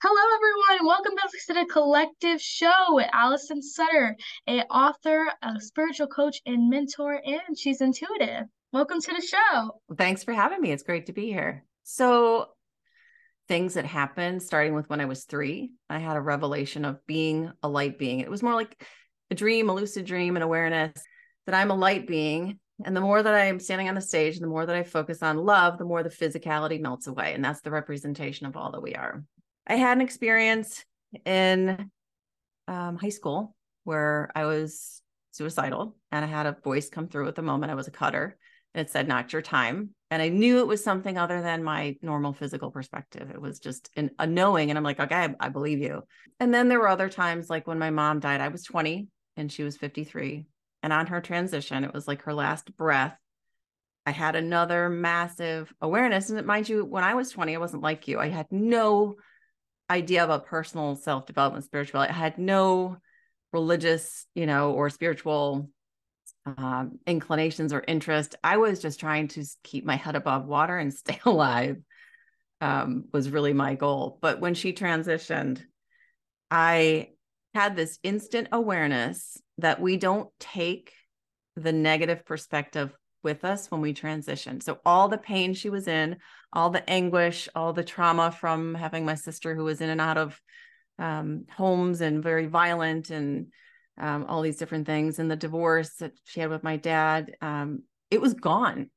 [0.00, 0.86] Hello, everyone.
[0.86, 6.70] Welcome back to the Collective Show with Allison Sutter, a author, a spiritual coach, and
[6.70, 8.44] mentor, and she's intuitive.
[8.72, 9.80] Welcome to the show.
[9.96, 10.70] Thanks for having me.
[10.70, 11.64] It's great to be here.
[11.82, 12.46] So,
[13.48, 17.50] things that happened starting with when I was three, I had a revelation of being
[17.64, 18.20] a light being.
[18.20, 18.80] It was more like
[19.32, 20.92] a dream, a lucid dream, and awareness
[21.46, 22.60] that I'm a light being.
[22.84, 25.24] And the more that I am standing on the stage, the more that I focus
[25.24, 27.34] on love, the more the physicality melts away.
[27.34, 29.24] And that's the representation of all that we are.
[29.68, 30.84] I had an experience
[31.24, 31.90] in
[32.66, 33.54] um, high school
[33.84, 37.70] where I was suicidal and I had a voice come through at the moment.
[37.70, 38.36] I was a cutter
[38.74, 39.90] and it said, not your time.
[40.10, 43.30] And I knew it was something other than my normal physical perspective.
[43.30, 44.70] It was just an, a knowing.
[44.70, 46.02] And I'm like, okay, I, I believe you.
[46.40, 49.52] And then there were other times, like when my mom died, I was 20 and
[49.52, 50.46] she was 53.
[50.82, 53.16] And on her transition, it was like her last breath.
[54.06, 56.30] I had another massive awareness.
[56.30, 58.18] And mind you, when I was 20, I wasn't like you.
[58.18, 59.16] I had no
[59.90, 62.12] idea about personal self development, spirituality.
[62.12, 62.98] I had no
[63.52, 65.70] religious, you know, or spiritual
[66.46, 68.36] um, inclinations or interest.
[68.42, 71.76] I was just trying to keep my head above water and stay alive.
[72.60, 74.18] Um, was really my goal.
[74.20, 75.62] But when she transitioned,
[76.50, 77.10] I
[77.54, 80.92] had this instant awareness that we don't take
[81.54, 82.92] the negative perspective
[83.28, 84.62] with us when we transition.
[84.62, 86.16] So all the pain she was in,
[86.50, 90.16] all the anguish, all the trauma from having my sister who was in and out
[90.16, 90.40] of
[90.98, 93.48] um, homes and very violent and
[94.00, 97.82] um, all these different things, and the divorce that she had with my dad, um,
[98.10, 98.90] it was gone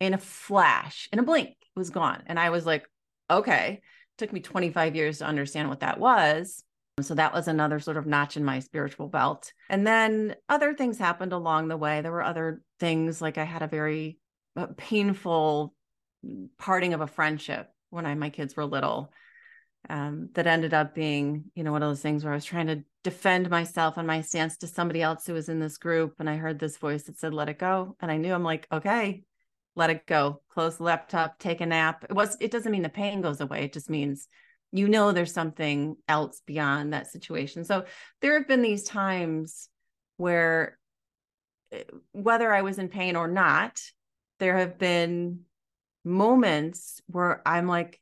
[0.00, 2.22] in a flash, in a blink, it was gone.
[2.26, 2.88] And I was like,
[3.30, 3.82] okay.
[3.82, 6.62] It took me 25 years to understand what that was.
[7.00, 9.52] So that was another sort of notch in my spiritual belt.
[9.68, 12.00] And then other things happened along the way.
[12.00, 14.18] There were other things like I had a very
[14.56, 15.74] uh, painful
[16.58, 19.12] parting of a friendship when I my kids were little.
[19.90, 22.68] Um, that ended up being, you know, one of those things where I was trying
[22.68, 26.14] to defend myself and my stance to somebody else who was in this group.
[26.20, 27.94] And I heard this voice that said, let it go.
[28.00, 29.24] And I knew I'm like, okay,
[29.76, 30.40] let it go.
[30.48, 32.04] Close the laptop, take a nap.
[32.08, 33.64] It was, it doesn't mean the pain goes away.
[33.64, 34.26] It just means
[34.74, 37.64] you know there's something else beyond that situation.
[37.64, 37.84] So
[38.20, 39.68] there have been these times
[40.16, 40.76] where
[41.70, 43.80] eh, whether I was in pain or not,
[44.40, 45.42] there have been
[46.04, 48.00] moments where I'm like,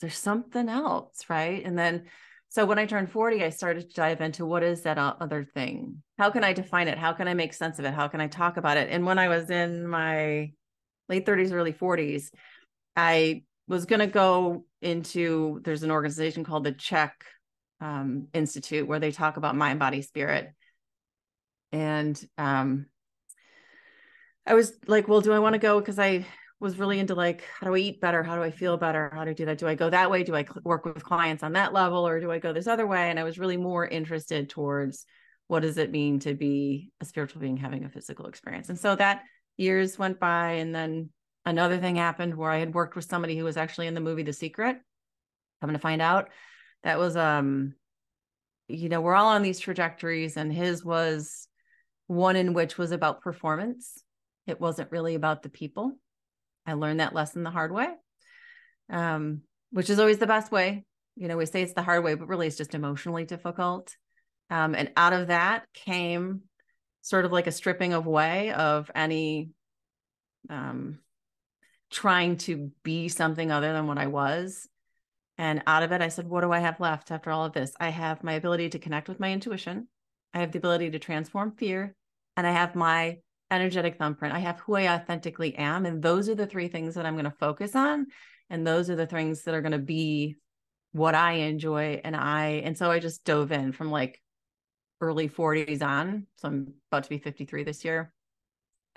[0.00, 1.60] there's something else, right?
[1.64, 2.04] And then,
[2.50, 6.04] so when I turned 40, I started to dive into what is that other thing?
[6.18, 6.98] How can I define it?
[6.98, 7.94] How can I make sense of it?
[7.94, 8.90] How can I talk about it?
[8.90, 10.52] And when I was in my
[11.08, 12.30] late 30s, early 40s,
[12.94, 17.12] I was going to go into there's an organization called the CHEK
[17.80, 20.52] um, Institute where they talk about mind, body, spirit.
[21.70, 22.86] And um,
[24.44, 25.78] I was like, well, do I want to go?
[25.78, 26.26] Because I
[26.58, 28.24] was really into like, how do I eat better?
[28.24, 29.08] How do I feel better?
[29.14, 29.58] How do I do that?
[29.58, 30.24] Do I go that way?
[30.24, 33.08] Do I work with clients on that level or do I go this other way?
[33.08, 35.06] And I was really more interested towards
[35.46, 38.68] what does it mean to be a spiritual being having a physical experience?
[38.68, 39.22] And so that
[39.56, 41.10] years went by and then
[41.50, 44.22] another thing happened where I had worked with somebody who was actually in the movie
[44.22, 44.78] The Secret.
[45.60, 46.30] Coming to find out,
[46.84, 47.74] that was um,
[48.70, 51.48] you know, we're all on these trajectories, and his was
[52.06, 54.02] one in which was about performance.
[54.46, 55.92] It wasn't really about the people.
[56.66, 57.88] I learned that lesson the hard way,
[58.90, 60.84] um, which is always the best way.
[61.16, 63.94] You know, we say it's the hard way, but really it's just emotionally difficult.
[64.48, 66.42] Um, and out of that came
[67.02, 69.50] sort of like a stripping away of any
[70.48, 70.98] um,
[71.90, 74.68] trying to be something other than what I was.
[75.38, 77.72] And out of it, I said, What do I have left after all of this?
[77.80, 79.88] I have my ability to connect with my intuition.
[80.34, 81.94] I have the ability to transform fear.
[82.36, 83.18] And I have my
[83.50, 84.34] energetic thumbprint.
[84.34, 85.86] I have who I authentically am.
[85.86, 88.06] And those are the three things that I'm going to focus on.
[88.48, 90.36] And those are the things that are going to be
[90.92, 92.00] what I enjoy.
[92.04, 94.20] And I, and so I just dove in from like
[95.00, 96.26] early 40s on.
[96.36, 98.12] So I'm about to be 53 this year.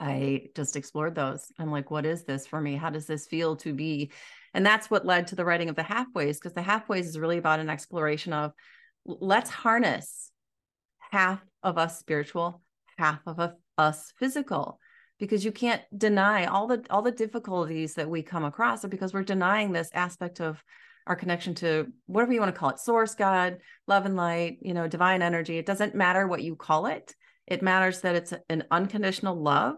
[0.04, 1.50] I just explored those.
[1.58, 2.76] I'm like, what is this for me?
[2.76, 4.12] How does this feel to be?
[4.54, 7.38] And that's what led to the writing of the halfways, because the halfways is really
[7.38, 8.52] about an exploration of
[9.06, 10.30] let's harness
[11.12, 12.62] half of us spiritual,
[12.98, 14.78] half of us physical
[15.20, 19.14] because you can't deny all the all the difficulties that we come across are because
[19.14, 20.62] we're denying this aspect of
[21.08, 23.58] our connection to whatever you want to call it source god
[23.88, 27.16] love and light you know divine energy it doesn't matter what you call it
[27.48, 29.76] it matters that it's an unconditional love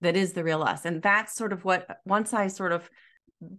[0.00, 0.84] that is the real us.
[0.84, 2.88] And that's sort of what, once I sort of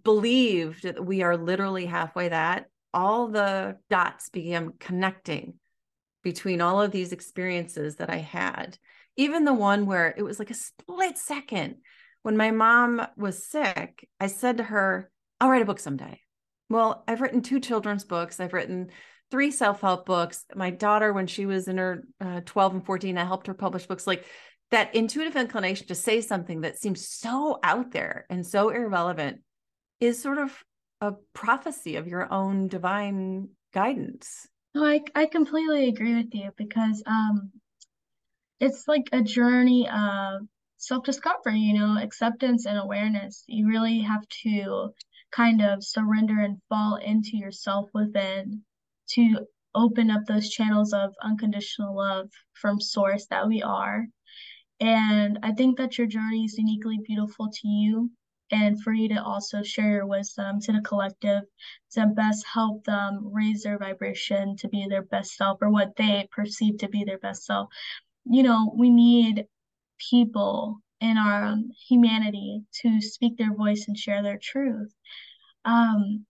[0.04, 5.56] believed that we are literally halfway that, all the dots began connecting
[6.24, 8.78] between all of these experiences that I had.
[9.16, 11.76] Even the one where it was like a split second
[12.24, 15.10] when my mom was sick, I said to her,
[15.40, 16.20] I'll write a book someday.
[16.70, 18.40] Well, I've written two children's books.
[18.40, 18.90] I've written
[19.32, 20.46] three self-help books.
[20.56, 23.86] My daughter, when she was in her uh, 12 and 14, I helped her publish
[23.86, 24.06] books.
[24.06, 24.26] Like
[24.72, 29.42] that intuitive inclination to say something that seems so out there and so irrelevant
[30.00, 30.64] is sort of
[31.02, 34.48] a prophecy of your own divine guidance.
[34.76, 37.52] No, I I completely agree with you because um
[38.60, 40.42] it's like a journey of
[40.78, 43.44] self-discovery, you know, acceptance and awareness.
[43.48, 44.94] You really have to
[45.32, 48.64] kind of surrender and fall into yourself within
[49.12, 49.46] to
[49.76, 54.06] open up those channels of unconditional love from source that we are.
[54.80, 58.12] And I think that your journey is uniquely beautiful to you
[58.52, 61.44] and for you to also share your wisdom to the collective
[61.92, 66.28] to best help them raise their vibration to be their best self or what they
[66.32, 67.70] perceive to be their best self.
[68.26, 69.46] You know, we need
[70.10, 74.94] people in our um, humanity to speak their voice and share their truth.
[75.66, 76.26] Um,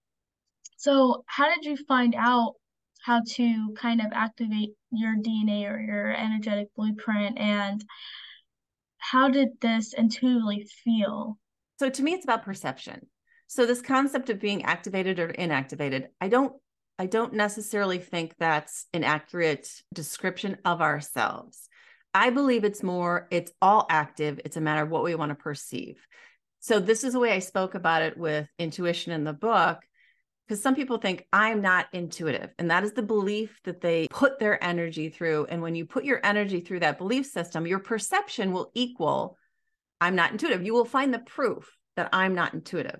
[0.77, 2.55] so, how did you find out
[3.01, 7.37] how to kind of activate your DNA or your energetic blueprint?
[7.37, 7.83] And
[9.11, 11.37] how did this intuitively feel?
[11.79, 13.07] So, to me, it's about perception.
[13.47, 16.53] So, this concept of being activated or inactivated, I don't
[16.99, 21.69] I don't necessarily think that's an accurate description of ourselves.
[22.13, 24.41] I believe it's more, it's all active.
[24.43, 26.05] It's a matter of what we want to perceive.
[26.59, 29.79] So, this is the way I spoke about it with intuition in the book,
[30.49, 32.49] because some people think I'm not intuitive.
[32.57, 35.45] And that is the belief that they put their energy through.
[35.45, 39.37] And when you put your energy through that belief system, your perception will equal
[40.01, 40.65] I'm not intuitive.
[40.65, 42.99] You will find the proof that I'm not intuitive.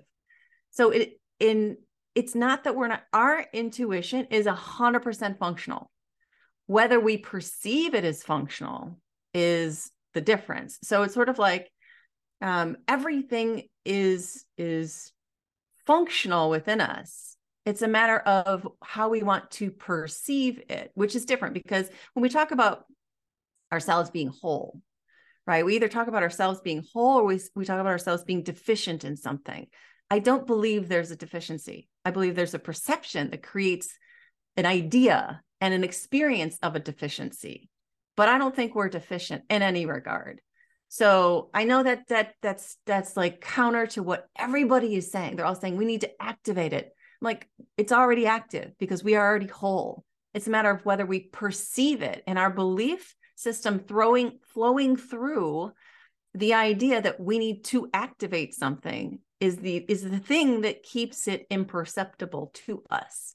[0.70, 1.78] So, it, in,
[2.14, 5.90] it's not that we're not, our intuition is 100% functional
[6.66, 8.96] whether we perceive it as functional
[9.34, 11.68] is the difference so it's sort of like
[12.42, 15.10] um, everything is is
[15.84, 17.29] functional within us
[17.66, 22.22] it's a matter of how we want to perceive it which is different because when
[22.22, 22.84] we talk about
[23.72, 24.80] ourselves being whole
[25.46, 25.64] right?
[25.64, 29.04] We either talk about ourselves being whole or we, we talk about ourselves being deficient
[29.04, 29.66] in something.
[30.08, 31.88] I don't believe there's a deficiency.
[32.04, 33.98] I believe there's a perception that creates
[34.56, 37.68] an idea and an experience of a deficiency
[38.16, 40.40] but i don't think we're deficient in any regard.
[40.88, 45.36] So i know that that that's that's like counter to what everybody is saying.
[45.36, 49.26] They're all saying we need to activate it like it's already active because we are
[49.26, 54.38] already whole it's a matter of whether we perceive it and our belief system throwing
[54.52, 55.72] flowing through
[56.34, 61.26] the idea that we need to activate something is the is the thing that keeps
[61.28, 63.34] it imperceptible to us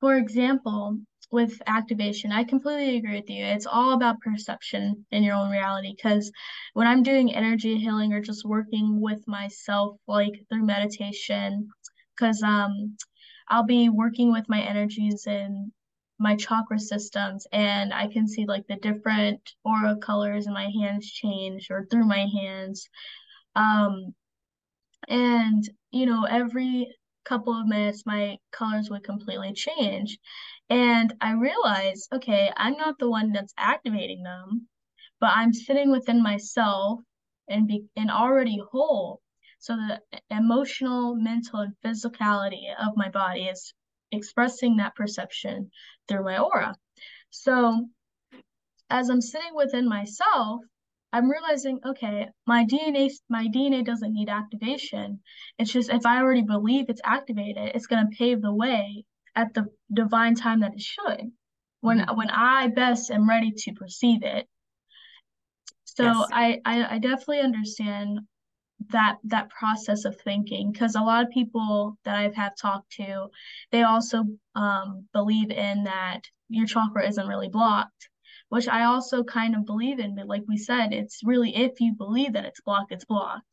[0.00, 0.98] for example
[1.32, 3.42] with activation, I completely agree with you.
[3.42, 5.94] It's all about perception in your own reality.
[5.96, 6.30] Because
[6.74, 11.68] when I'm doing energy healing or just working with myself, like through meditation,
[12.14, 12.96] because um,
[13.52, 15.72] I'll be working with my energies and
[16.18, 21.10] my chakra systems, and I can see like the different aura colors in my hands
[21.10, 22.88] change or through my hands.
[23.56, 24.14] Um,
[25.08, 26.94] and you know, every
[27.24, 30.18] couple of minutes, my colors would completely change.
[30.70, 34.68] And I realized, okay, I'm not the one that's activating them,
[35.20, 37.00] but I'm sitting within myself
[37.48, 39.21] and be and already whole.
[39.62, 43.72] So the emotional, mental, and physicality of my body is
[44.10, 45.70] expressing that perception
[46.08, 46.74] through my aura.
[47.30, 47.88] So
[48.90, 50.60] as I'm sitting within myself,
[51.12, 55.20] I'm realizing, okay, my DNA, my DNA doesn't need activation.
[55.58, 59.04] It's just if I already believe it's activated, it's going to pave the way
[59.36, 61.30] at the divine time that it should
[61.80, 62.16] when mm-hmm.
[62.16, 64.46] when i best am ready to perceive it
[65.84, 66.28] so yes.
[66.32, 68.20] I, I i definitely understand
[68.90, 73.28] that that process of thinking because a lot of people that i've have talked to
[73.70, 74.24] they also
[74.54, 78.08] um, believe in that your chakra isn't really blocked
[78.48, 81.94] which i also kind of believe in but like we said it's really if you
[81.96, 83.44] believe that it's blocked it's blocked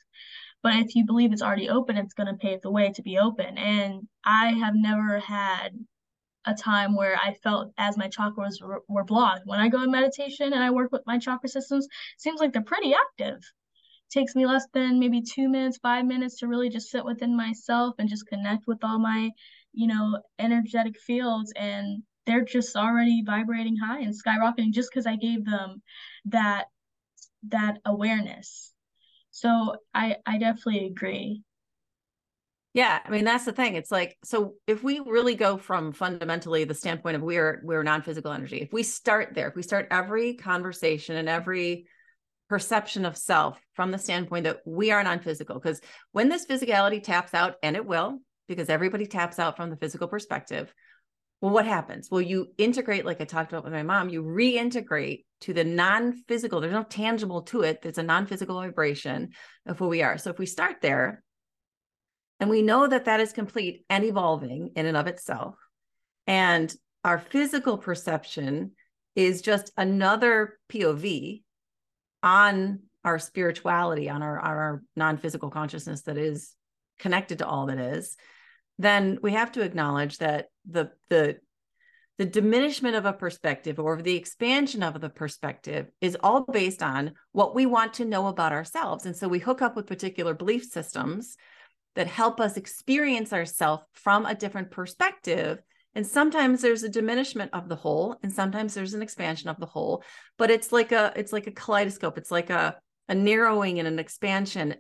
[0.62, 3.18] but if you believe it's already open, it's going to pave the way to be
[3.18, 3.58] open.
[3.58, 5.70] And I have never had
[6.46, 9.46] a time where I felt as my chakras were, were blocked.
[9.46, 12.62] When I go in meditation and I work with my chakra systems, seems like they're
[12.62, 13.40] pretty active.
[14.12, 17.96] Takes me less than maybe two minutes, five minutes to really just sit within myself
[18.00, 19.30] and just connect with all my,
[19.74, 21.54] you know, energetic fields.
[21.56, 25.82] And they're just already vibrating high and skyrocketing just because I gave them
[26.26, 26.66] that
[27.48, 28.74] that awareness
[29.32, 31.44] so I I definitely agree.
[32.74, 33.76] Yeah, I mean that's the thing.
[33.76, 38.32] It's like so if we really go from fundamentally the standpoint of we're we're non-physical
[38.32, 38.58] energy.
[38.58, 41.86] If we start there, if we start every conversation and every
[42.50, 45.80] perception of self from the standpoint that we are non-physical because
[46.12, 50.08] when this physicality taps out and it will because everybody taps out from the physical
[50.08, 50.74] perspective.
[51.40, 52.10] Well, what happens?
[52.12, 56.12] Well, you integrate, like I talked about with my mom, you reintegrate to the non
[56.28, 56.60] physical.
[56.60, 57.80] There's no tangible to it.
[57.84, 59.30] It's a non physical vibration
[59.66, 60.18] of who we are.
[60.18, 61.24] So if we start there
[62.42, 65.56] and we know that that is complete and evolving in and of itself,
[66.28, 66.74] and
[67.06, 68.72] our physical perception
[69.16, 71.44] is just another POV
[72.24, 76.54] on our spirituality, on our, our non physical consciousness that is
[77.00, 78.18] connected to all that is,
[78.78, 81.38] then we have to acknowledge that the, the,
[82.18, 87.14] the diminishment of a perspective or the expansion of the perspective is all based on
[87.32, 89.06] what we want to know about ourselves.
[89.06, 91.38] And so we hook up with particular belief systems
[91.96, 95.62] that help us experience ourselves from a different perspective
[95.96, 99.66] and sometimes there's a diminishment of the whole and sometimes there's an expansion of the
[99.66, 100.04] whole
[100.38, 102.18] but it's like a it's like a kaleidoscope.
[102.18, 102.78] It's like a
[103.08, 104.76] a narrowing and an expansion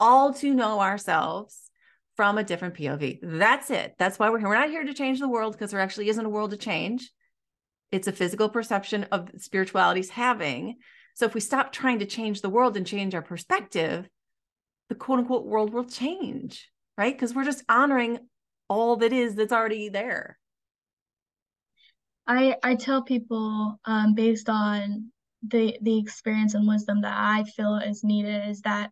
[0.00, 1.70] all to know ourselves
[2.16, 3.94] from a different pov that's it.
[3.98, 4.48] That's why we're here.
[4.48, 7.10] We're not here to change the world because there actually isn't a world to change.
[7.92, 10.76] It's a physical perception of spirituality's having.
[11.14, 14.08] So if we stop trying to change the world and change our perspective
[14.90, 17.14] the quote unquote world will change right?
[17.14, 18.18] Because we're just honoring
[18.68, 20.38] all that is that's already there
[22.26, 25.10] I I tell people um, based on
[25.42, 28.90] the the experience and wisdom that I feel is needed is that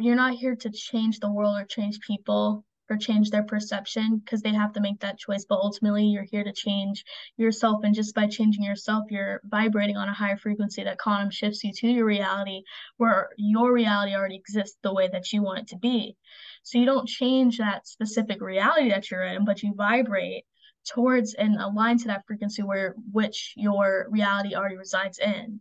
[0.00, 4.42] you're not here to change the world or change people or change their perception because
[4.42, 5.44] they have to make that choice.
[5.48, 7.04] But ultimately you're here to change
[7.36, 7.82] yourself.
[7.84, 11.72] And just by changing yourself you're vibrating on a higher frequency that quantum shifts you
[11.72, 12.62] to your reality
[12.96, 16.16] where your reality already exists the way that you want it to be.
[16.64, 20.44] So you don't change that specific reality that you're in but you vibrate
[20.84, 25.60] towards and align to that frequency where which your reality already resides in.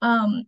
[0.00, 0.44] Um,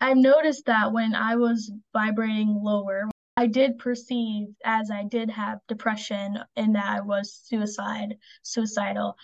[0.00, 5.60] I've noticed that when I was vibrating lower, I did perceive as I did have
[5.68, 9.16] depression and that I was suicide suicidal.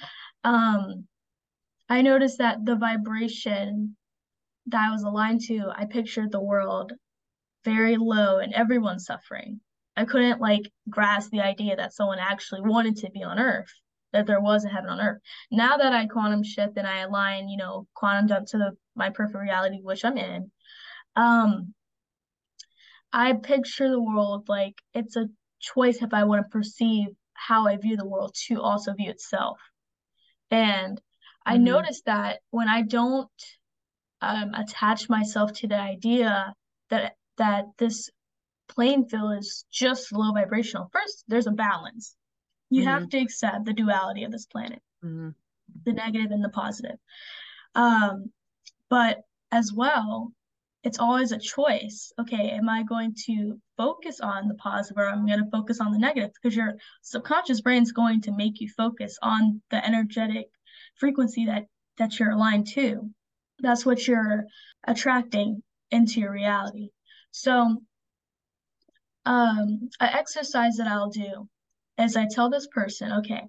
[0.45, 1.07] Um,
[1.89, 3.97] I noticed that the vibration
[4.67, 6.93] that I was aligned to, I pictured the world
[7.65, 9.61] very low and everyone suffering.
[9.97, 13.73] I couldn't like grasp the idea that someone actually wanted to be on earth
[14.13, 15.21] that there was a heaven on earth.
[15.51, 19.11] Now that I quantum shift and I align, you know, quantum jump to the my
[19.11, 20.51] perfect reality, which I'm in,
[21.17, 21.75] um,
[23.13, 25.29] I picture the world like it's a
[25.61, 29.59] choice if I want to perceive how I view the world to also view itself.
[30.51, 31.01] And
[31.45, 31.65] I mm-hmm.
[31.65, 33.29] noticed that when I don't
[34.21, 36.55] um, attach myself to the idea
[36.91, 38.11] that that this
[38.69, 40.91] playing field is just low vibrational.
[40.93, 42.17] First, there's a balance
[42.71, 42.91] you mm-hmm.
[42.91, 45.31] have to accept the duality of this planet, mm-hmm.
[45.85, 46.99] the negative and the positive.
[47.75, 48.31] Um,
[48.89, 50.33] but as well,
[50.85, 52.13] it's always a choice.
[52.19, 55.93] Okay, am I going to focus on the positive or I'm going to focus on
[55.93, 56.31] the negative?
[56.35, 60.47] Because your subconscious brain is going to make you focus on the energetic
[60.97, 61.67] frequency that
[61.99, 63.11] that you're aligned to.
[63.59, 64.45] That's what you're
[64.87, 66.91] attracting into your reality.
[67.33, 67.83] So,
[69.27, 71.49] um, an exercise that I'll do
[71.99, 73.43] as I tell this person, okay,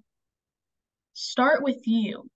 [1.14, 2.28] start with you,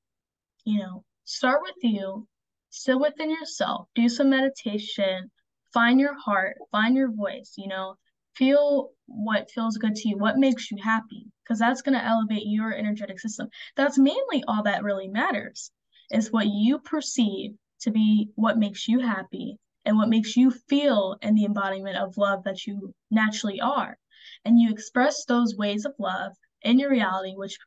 [0.64, 2.26] you know, start with you,
[2.70, 5.30] sit within yourself, do some meditation,
[5.72, 7.96] find your heart, find your voice, you know,
[8.36, 12.46] feel what feels good to you, what makes you happy, because that's going to elevate
[12.46, 13.48] your energetic system.
[13.76, 15.72] That's mainly all that really matters
[16.12, 21.16] is what you perceive to be what makes you happy and what makes you feel
[21.22, 23.98] in the embodiment of love that you naturally are
[24.44, 26.32] and you express those ways of love
[26.62, 27.58] in your reality, which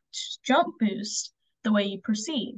[0.44, 1.32] jump boost
[1.64, 2.54] the way you perceive.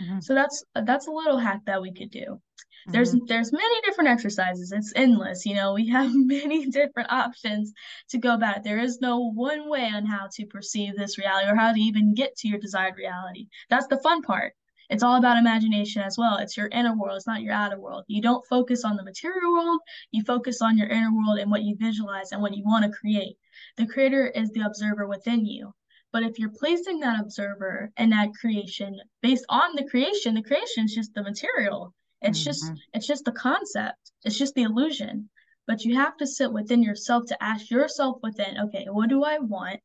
[0.00, 0.20] Mm-hmm.
[0.20, 2.20] So that's that's a little hack that we could do.
[2.20, 2.92] Mm-hmm.
[2.92, 4.72] There's there's many different exercises.
[4.72, 5.44] It's endless.
[5.44, 7.72] You know, we have many different options
[8.10, 8.64] to go about it.
[8.64, 12.14] There is no one way on how to perceive this reality or how to even
[12.14, 13.48] get to your desired reality.
[13.68, 14.54] That's the fun part.
[14.90, 16.36] It's all about imagination as well.
[16.36, 18.04] It's your inner world, it's not your outer world.
[18.08, 21.62] You don't focus on the material world, you focus on your inner world and what
[21.62, 23.36] you visualize and what you want to create.
[23.76, 25.72] The creator is the observer within you.
[26.12, 30.84] But if you're placing that observer and that creation based on the creation, the creation
[30.84, 31.94] is just the material.
[32.20, 32.44] It's mm-hmm.
[32.44, 34.12] just it's just the concept.
[34.24, 35.30] It's just the illusion.
[35.66, 39.38] But you have to sit within yourself to ask yourself within, okay, what do I
[39.38, 39.80] want?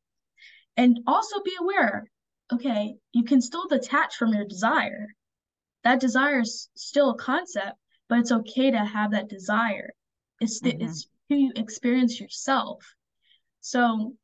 [0.76, 2.10] And also be aware,
[2.52, 5.08] okay, you can still detach from your desire.
[5.84, 7.78] That desire is still a concept,
[8.08, 9.90] but it's okay to have that desire.
[10.40, 10.84] It's the, mm-hmm.
[10.84, 12.84] it's who you experience yourself.
[13.68, 14.14] So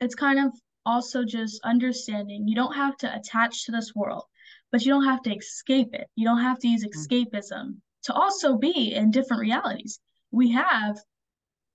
[0.00, 0.52] it's kind of
[0.86, 4.26] also just understanding you don't have to attach to this world,
[4.70, 6.06] but you don't have to escape it.
[6.14, 6.92] You don't have to use mm.
[6.94, 9.98] escapism to also be in different realities.
[10.30, 10.96] We have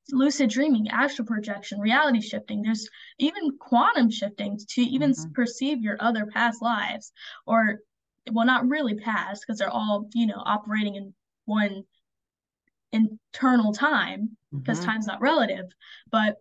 [0.10, 2.62] lucid dreaming, astral projection, reality shifting.
[2.62, 5.34] There's even quantum shifting to even mm-hmm.
[5.34, 7.12] perceive your other past lives,
[7.46, 7.80] or
[8.32, 11.84] well, not really past because they're all you know operating in one
[12.94, 14.92] internal time because mm-hmm.
[14.92, 15.66] time's not relative,
[16.10, 16.38] but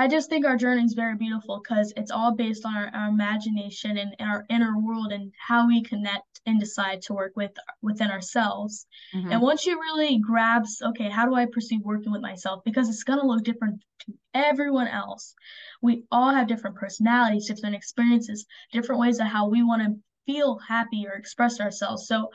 [0.00, 3.08] I just think our journey is very beautiful because it's all based on our, our
[3.08, 7.50] imagination and, and, our inner world and how we connect and decide to work with
[7.82, 8.86] within ourselves.
[9.12, 9.32] Mm-hmm.
[9.32, 12.62] And once you really grasp, okay, how do I perceive working with myself?
[12.64, 15.34] Because it's gonna look different to everyone else.
[15.82, 20.58] We all have different personalities, different experiences, different ways of how we want to feel
[20.58, 22.06] happy or express ourselves.
[22.06, 22.30] So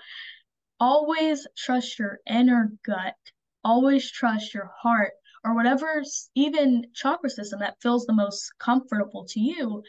[0.81, 3.15] always trust your inner gut.
[3.63, 6.03] Always trust your heart or whatever
[6.35, 9.83] even chakra system that feels the most comfortable to you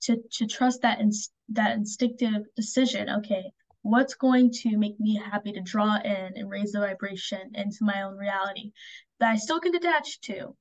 [0.00, 1.10] to to trust that in,
[1.48, 6.72] that instinctive decision okay what's going to make me happy to draw in and raise
[6.72, 8.72] the vibration into my own reality
[9.20, 10.56] that i still can detach to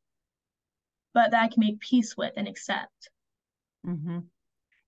[1.13, 3.09] but that i can make peace with and accept
[3.85, 4.19] mm-hmm.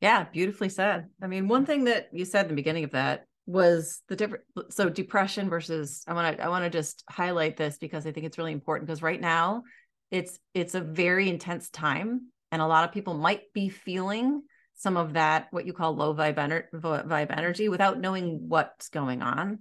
[0.01, 3.25] yeah beautifully said i mean one thing that you said in the beginning of that
[3.45, 7.77] was the different so depression versus i want to i want to just highlight this
[7.77, 9.63] because i think it's really important because right now
[10.09, 14.41] it's it's a very intense time and a lot of people might be feeling
[14.75, 19.21] some of that what you call low vibe, ener- vibe energy without knowing what's going
[19.21, 19.59] on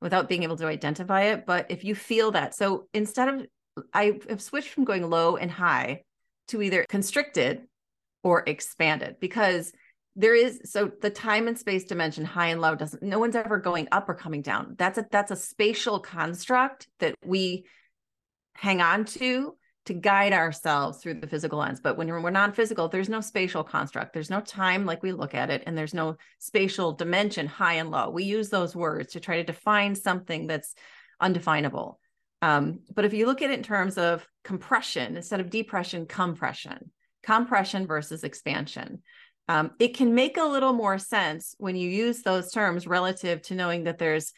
[0.00, 1.46] without being able to identify it.
[1.46, 3.46] But if you feel that so instead of
[3.92, 6.02] i have switched from going low and high
[6.48, 7.62] to either constricted
[8.22, 9.72] or expanded because
[10.16, 13.58] there is so the time and space dimension high and low doesn't no one's ever
[13.58, 14.74] going up or coming down.
[14.78, 17.66] That's a that's a spatial construct that we
[18.54, 19.54] hang on to
[19.84, 21.80] to guide ourselves through the physical lens.
[21.80, 24.14] But when we're non-physical there's no spatial construct.
[24.14, 27.90] There's no time like we look at it and there's no spatial dimension high and
[27.90, 28.08] low.
[28.08, 30.74] We use those words to try to define something that's
[31.20, 32.00] undefinable.
[32.40, 36.90] Um, but if you look at it in terms of compression instead of depression compression.
[37.22, 39.02] Compression versus expansion
[39.48, 43.54] um, it can make a little more sense when you use those terms relative to
[43.54, 44.32] knowing that there's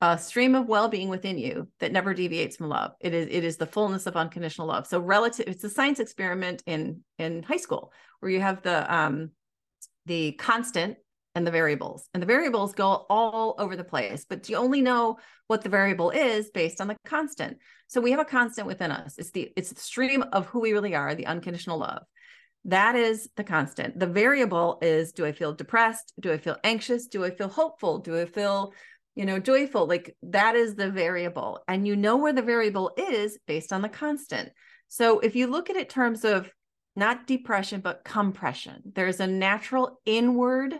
[0.00, 2.92] a stream of well-being within you that never deviates from love.
[3.00, 4.86] It is it is the fullness of unconditional love.
[4.86, 9.30] So relative, it's a science experiment in in high school where you have the um
[10.06, 10.98] the constant
[11.34, 15.18] and the variables, and the variables go all over the place, but you only know
[15.48, 17.58] what the variable is based on the constant.
[17.88, 19.18] So we have a constant within us.
[19.18, 22.04] It's the it's the stream of who we really are, the unconditional love.
[22.64, 23.98] That is the constant.
[23.98, 26.12] The variable is do I feel depressed?
[26.18, 27.06] Do I feel anxious?
[27.06, 27.98] Do I feel hopeful?
[27.98, 28.72] Do I feel,
[29.14, 29.86] you know, joyful?
[29.86, 31.62] Like that is the variable.
[31.68, 34.50] And you know where the variable is based on the constant.
[34.88, 36.50] So if you look at it terms of
[36.96, 40.74] not depression, but compression, there's a natural inward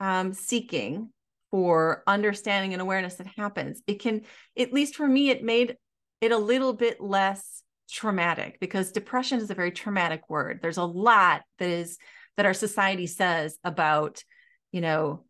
[0.00, 1.10] um, seeking
[1.50, 3.82] for understanding and awareness that happens.
[3.86, 4.22] It can,
[4.58, 5.76] at least for me, it made
[6.22, 7.61] it a little bit less
[7.92, 10.60] traumatic because depression is a very traumatic word.
[10.62, 11.98] There's a lot that is
[12.36, 14.24] that our society says about,
[14.72, 15.24] you know,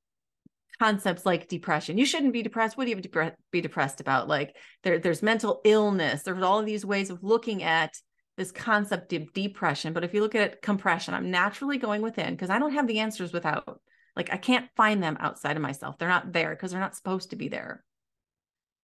[0.79, 1.99] concepts like depression.
[1.99, 2.77] You shouldn't be depressed.
[2.77, 4.29] What do you depre- be depressed about?
[4.29, 6.23] Like there, there's mental illness.
[6.23, 7.95] There's all of these ways of looking at
[8.37, 9.93] this concept of depression.
[9.93, 13.01] But if you look at compression, I'm naturally going within because I don't have the
[13.01, 13.81] answers without.
[14.17, 15.99] Like I can't find them outside of myself.
[15.99, 17.83] They're not there because they're not supposed to be there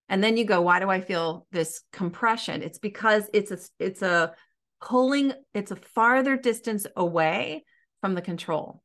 [0.09, 2.61] and then you go why do i feel this compression?
[2.63, 4.33] It's because it's a it's a
[4.81, 7.63] pulling it's a farther distance away
[8.01, 8.81] from the control.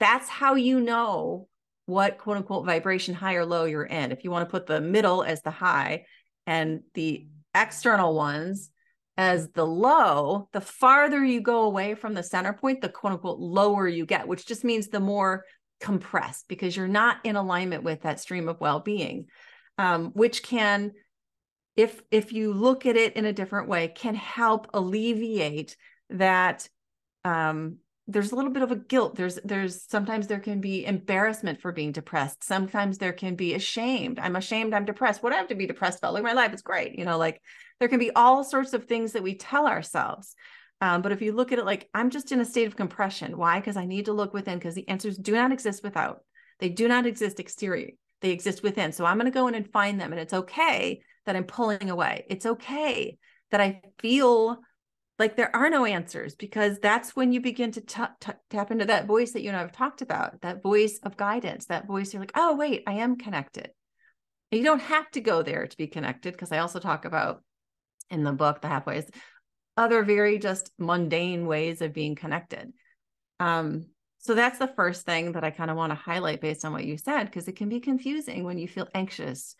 [0.00, 1.48] That's how you know
[1.86, 4.12] what quote unquote vibration high or low you're in.
[4.12, 6.04] If you want to put the middle as the high
[6.46, 8.70] and the external ones
[9.16, 13.40] as the low the farther you go away from the center point the quote unquote
[13.40, 15.44] lower you get which just means the more
[15.80, 19.26] compressed because you're not in alignment with that stream of well-being
[19.78, 20.92] um, which can
[21.76, 25.76] if if you look at it in a different way can help alleviate
[26.10, 26.68] that
[27.24, 29.16] um, there's a little bit of a guilt.
[29.16, 32.42] There's there's sometimes there can be embarrassment for being depressed.
[32.42, 34.18] Sometimes there can be ashamed.
[34.18, 35.22] I'm ashamed i'm depressed.
[35.22, 36.14] What do i have to be depressed about?
[36.14, 37.40] Look my life is great you know like
[37.78, 40.34] there can be all sorts of things that we tell ourselves.
[40.80, 43.36] Um, but if you look at it like i'm just in a state of compression.
[43.36, 43.60] Why?
[43.60, 46.22] Because i need to look within because the answers do not exist without.
[46.58, 48.92] They do not exist exterior they exist within.
[48.92, 50.12] So I'm going to go in and find them.
[50.12, 52.24] And it's okay that I'm pulling away.
[52.28, 53.18] It's okay
[53.50, 54.58] that I feel
[55.18, 58.84] like there are no answers because that's when you begin to t- t- tap into
[58.84, 62.12] that voice that you and I have talked about, that voice of guidance, that voice
[62.12, 63.70] you're like, oh, wait, I am connected.
[64.50, 67.42] And you don't have to go there to be connected because I also talk about
[68.10, 69.08] in the book, The Halfways,
[69.76, 72.72] other very just mundane ways of being connected.
[73.40, 73.86] Um,
[74.18, 76.84] so that's the first thing that I kind of want to highlight based on what
[76.84, 79.54] you said, because it can be confusing when you feel anxious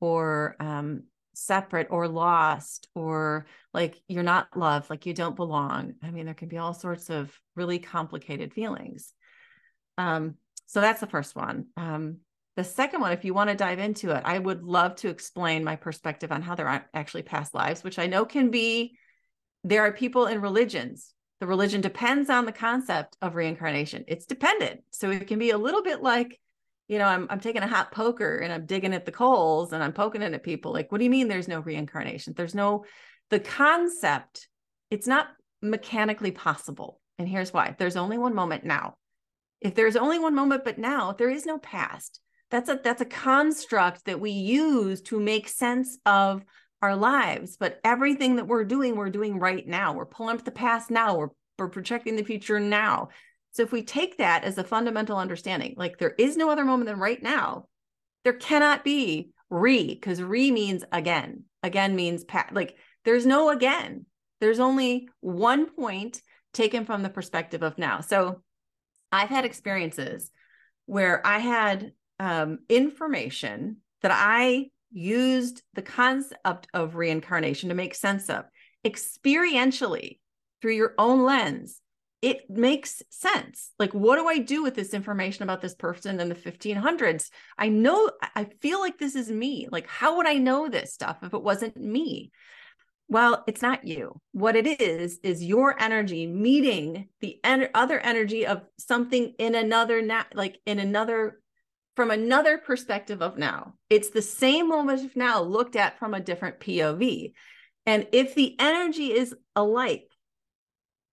[0.00, 5.94] or um, separate or lost or like you're not loved, like you don't belong.
[6.02, 9.12] I mean, there can be all sorts of really complicated feelings.
[9.98, 11.66] Um, so that's the first one.
[11.76, 12.18] Um,
[12.56, 15.64] the second one, if you want to dive into it, I would love to explain
[15.64, 18.96] my perspective on how there are actually past lives, which I know can be.
[19.64, 21.12] There are people in religions.
[21.40, 24.04] The religion depends on the concept of reincarnation.
[24.08, 24.80] It's dependent.
[24.90, 26.40] So it can be a little bit like,
[26.88, 29.82] you know, I'm, I'm taking a hot poker and I'm digging at the coals and
[29.82, 30.72] I'm poking it at people.
[30.72, 32.34] Like, what do you mean there's no reincarnation?
[32.36, 32.84] There's no,
[33.30, 34.48] the concept,
[34.90, 35.28] it's not
[35.60, 37.00] mechanically possible.
[37.18, 38.96] And here's why there's only one moment now.
[39.60, 42.20] If there's only one moment, but now there is no past
[42.54, 46.44] that's a that's a construct that we use to make sense of
[46.84, 49.92] our lives but everything that we're doing we're doing right now.
[49.92, 51.16] We're pulling up the past now.
[51.16, 53.08] We're, we're projecting the future now.
[53.52, 56.88] So if we take that as a fundamental understanding like there is no other moment
[56.88, 57.66] than right now
[58.24, 61.44] there cannot be re because re means again.
[61.62, 64.06] Again means past like there's no again.
[64.40, 68.00] There's only one point taken from the perspective of now.
[68.00, 68.42] So
[69.10, 70.30] i've had experiences
[70.86, 78.30] where i had um, information that I used the concept of reincarnation to make sense
[78.30, 78.44] of.
[78.86, 80.18] Experientially
[80.62, 81.80] through your own lens
[82.24, 83.72] it makes sense.
[83.78, 87.28] Like what do i do with this information about this person in the 1500s
[87.58, 89.68] i know i feel like this is me.
[89.70, 92.32] Like how would i know this stuff if it wasn't me?
[93.08, 94.18] Well it's not you.
[94.32, 100.00] What it is is your energy meeting the en- other energy of something in another
[100.00, 101.42] na- like in another
[101.96, 103.74] from another perspective of now.
[103.88, 107.32] It's the same moment of now looked at from a different POV.
[107.86, 110.10] And if the energy is alike,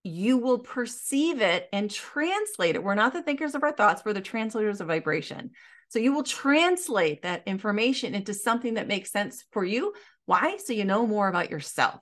[0.04, 2.84] you will perceive it and translate it.
[2.84, 5.52] We're not the thinkers of our thoughts, we're the translators of vibration.
[5.90, 9.94] So you will translate that information into something that makes sense for you.
[10.26, 10.58] Why?
[10.58, 12.00] So you know more about yourself.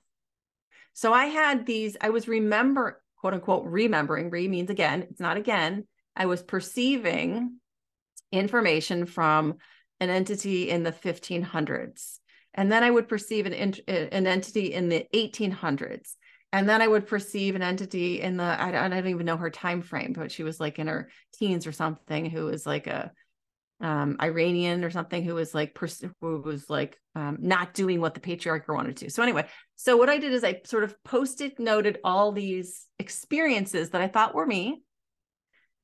[0.94, 5.38] So I had these, I was remember, quote unquote, remembering, re means again, it's not
[5.38, 5.88] again.
[6.16, 7.59] I was perceiving
[8.32, 9.56] information from
[10.00, 12.20] an entity in the 1500s.
[12.54, 16.16] And then I would perceive an, an entity in the 1800s.
[16.52, 19.38] And then I would perceive an entity in the, I don't, I don't even know
[19.38, 22.88] her time frame, but she was like in her teens or something who was like
[22.88, 23.12] a,
[23.82, 28.14] um, Iranian or something who was like pers- who was like um, not doing what
[28.14, 29.10] the patriarchy wanted to.
[29.10, 33.92] So anyway, so what I did is I sort of posted noted all these experiences
[33.92, 34.82] that I thought were me,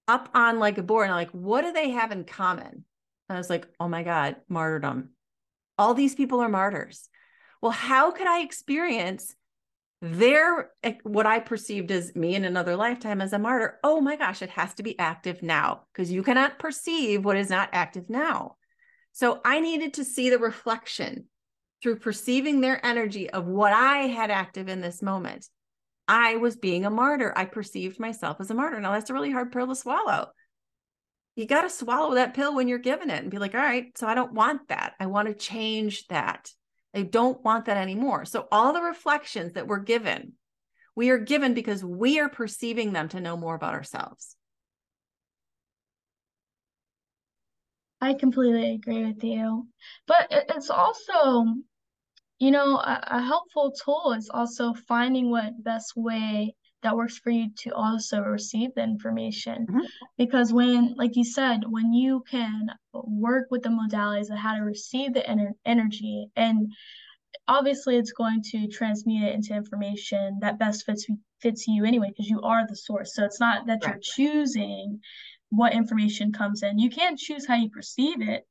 [0.07, 2.85] up on like a board and like, what do they have in common?
[3.29, 5.09] And I was like, oh my God, martyrdom.
[5.77, 7.09] All these people are martyrs.
[7.61, 9.35] Well, how could I experience
[10.01, 10.71] their
[11.03, 13.79] what I perceived as me in another lifetime as a martyr?
[13.83, 17.49] Oh my gosh, it has to be active now because you cannot perceive what is
[17.49, 18.57] not active now.
[19.11, 21.25] So I needed to see the reflection
[21.81, 25.47] through perceiving their energy of what I had active in this moment.
[26.07, 27.33] I was being a martyr.
[27.35, 28.79] I perceived myself as a martyr.
[28.79, 30.29] Now, that's a really hard pill to swallow.
[31.35, 33.97] You got to swallow that pill when you're given it and be like, all right,
[33.97, 34.93] so I don't want that.
[34.99, 36.49] I want to change that.
[36.93, 38.23] I don't want that anymore.
[38.25, 40.33] So, all the reflections that we're given,
[40.95, 44.37] we are given because we are perceiving them to know more about ourselves.
[47.99, 49.67] I completely agree with you.
[50.07, 51.45] But it's also
[52.39, 57.32] you know, a, a helpful tool is also finding what best way that works for
[57.32, 59.65] you to also receive the information.
[59.65, 59.86] Mm-hmm.
[60.17, 64.62] Because when, like you said, when you can work with the modalities of how to
[64.62, 66.71] receive the ener- energy, and
[67.48, 71.08] obviously it's going to transmute it into information that best fits
[71.41, 73.15] fits you anyway, because you are the source.
[73.15, 73.95] So it's not that right.
[73.95, 75.00] you're choosing
[75.50, 76.80] what information comes in.
[76.80, 78.48] You can choose how you perceive it,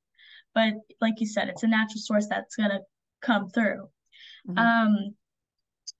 [0.54, 2.80] but like you said, it's a natural source that's gonna
[3.24, 3.88] come through.
[4.48, 4.58] Mm-hmm.
[4.58, 5.14] Um,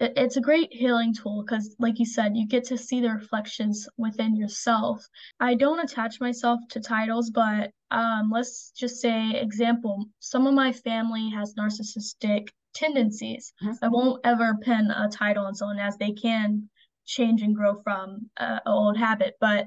[0.01, 3.11] it, it's a great healing tool because, like you said, you get to see the
[3.11, 5.05] reflections within yourself.
[5.41, 10.73] I don't attach myself to titles, but um, let's just say, example, some of my
[10.73, 13.53] family has narcissistic tendencies.
[13.63, 13.85] Mm-hmm.
[13.85, 16.69] I won't ever pin a title on someone as they can
[17.07, 19.67] change and grow from uh, an old habit, but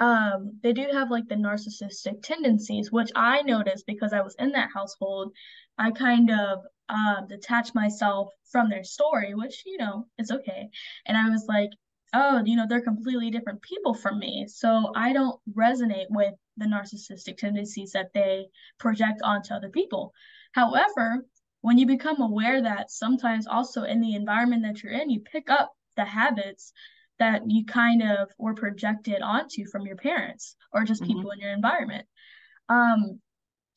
[0.00, 4.50] um, they do have like the narcissistic tendencies, which I noticed because I was in
[4.52, 5.32] that household.
[5.78, 6.58] I kind of
[6.92, 10.68] um, detach myself from their story, which, you know, it's okay.
[11.06, 11.70] And I was like,
[12.12, 14.46] oh, you know, they're completely different people from me.
[14.46, 20.12] So I don't resonate with the narcissistic tendencies that they project onto other people.
[20.52, 21.24] However,
[21.62, 25.48] when you become aware that sometimes also in the environment that you're in, you pick
[25.48, 26.72] up the habits
[27.18, 31.12] that you kind of were projected onto from your parents or just mm-hmm.
[31.14, 32.06] people in your environment.
[32.68, 33.20] Um,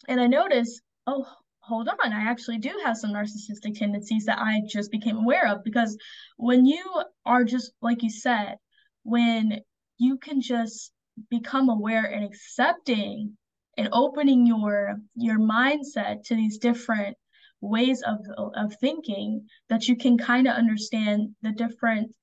[0.08, 1.28] and I noticed, oh,
[1.68, 5.64] hold on, I actually do have some narcissistic tendencies that I just became aware of.
[5.64, 5.98] Because
[6.38, 6.84] when you
[7.26, 8.58] are just, like you said,
[9.04, 9.62] when
[9.98, 10.92] you can just
[11.30, 13.38] become aware and accepting
[13.78, 17.18] and opening your your mindset to these different
[17.62, 18.20] ways of
[18.56, 22.14] of thinking that you can kind of understand the different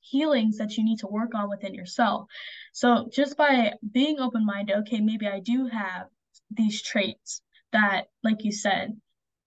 [0.00, 2.26] healings that you need to work on within yourself.
[2.72, 6.06] So just by being open minded, okay, maybe I do have
[6.50, 7.42] these traits
[7.76, 8.96] that, like you said,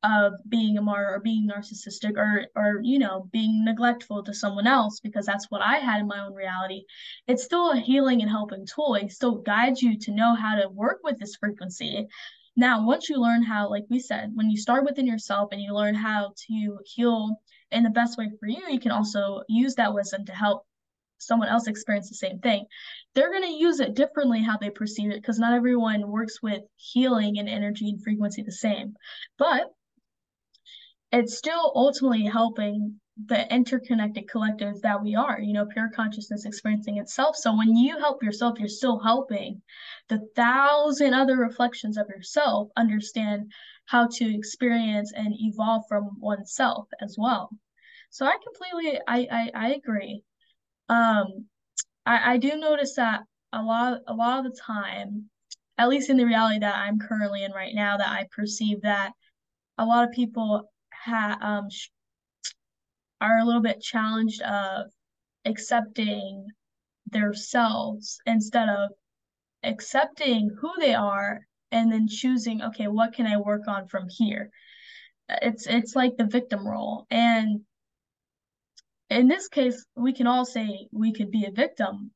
[0.03, 4.65] of being a martyr or being narcissistic or or you know being neglectful to someone
[4.65, 6.83] else because that's what I had in my own reality.
[7.27, 8.95] It's still a healing and helping tool.
[8.95, 12.07] It still guides you to know how to work with this frequency.
[12.55, 15.73] Now, once you learn how, like we said, when you start within yourself and you
[15.73, 19.93] learn how to heal in the best way for you, you can also use that
[19.93, 20.65] wisdom to help
[21.19, 22.65] someone else experience the same thing.
[23.13, 26.61] They're going to use it differently how they perceive it because not everyone works with
[26.75, 28.95] healing and energy and frequency the same.
[29.37, 29.67] But
[31.11, 36.97] it's still ultimately helping the interconnected collective that we are, you know, pure consciousness experiencing
[36.97, 37.35] itself.
[37.35, 39.61] So when you help yourself, you're still helping
[40.07, 43.51] the thousand other reflections of yourself understand
[43.85, 47.49] how to experience and evolve from oneself as well.
[48.09, 50.23] So I completely I I, I agree.
[50.89, 51.47] Um
[52.05, 53.21] I, I do notice that
[53.53, 55.29] a lot a lot of the time,
[55.77, 59.13] at least in the reality that I'm currently in right now, that I perceive that
[59.77, 61.89] a lot of people ha um sh-
[63.21, 64.87] are a little bit challenged of
[65.45, 66.47] accepting
[67.11, 68.91] themselves instead of
[69.63, 74.49] accepting who they are and then choosing okay what can i work on from here?
[75.29, 77.05] It's it's like the victim role.
[77.11, 77.61] And
[79.09, 82.11] in this case we can all say we could be a victim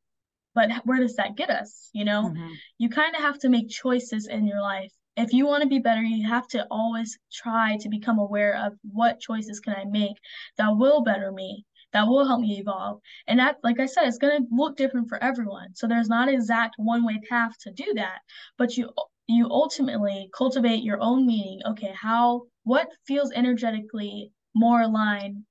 [0.55, 2.23] but where does that get us you know?
[2.23, 2.51] Mm-hmm.
[2.77, 4.91] you kind of have to make choices in your life.
[5.15, 8.73] If you want to be better you have to always try to become aware of
[8.83, 10.17] what choices can i make
[10.57, 12.99] that will better me that will help me evolve.
[13.27, 15.75] And that like i said it's going to look different for everyone.
[15.75, 18.19] So there's not exact one way path to do that
[18.57, 18.89] but you
[19.27, 21.61] you ultimately cultivate your own meaning.
[21.65, 25.43] Okay how what feels energetically more aligned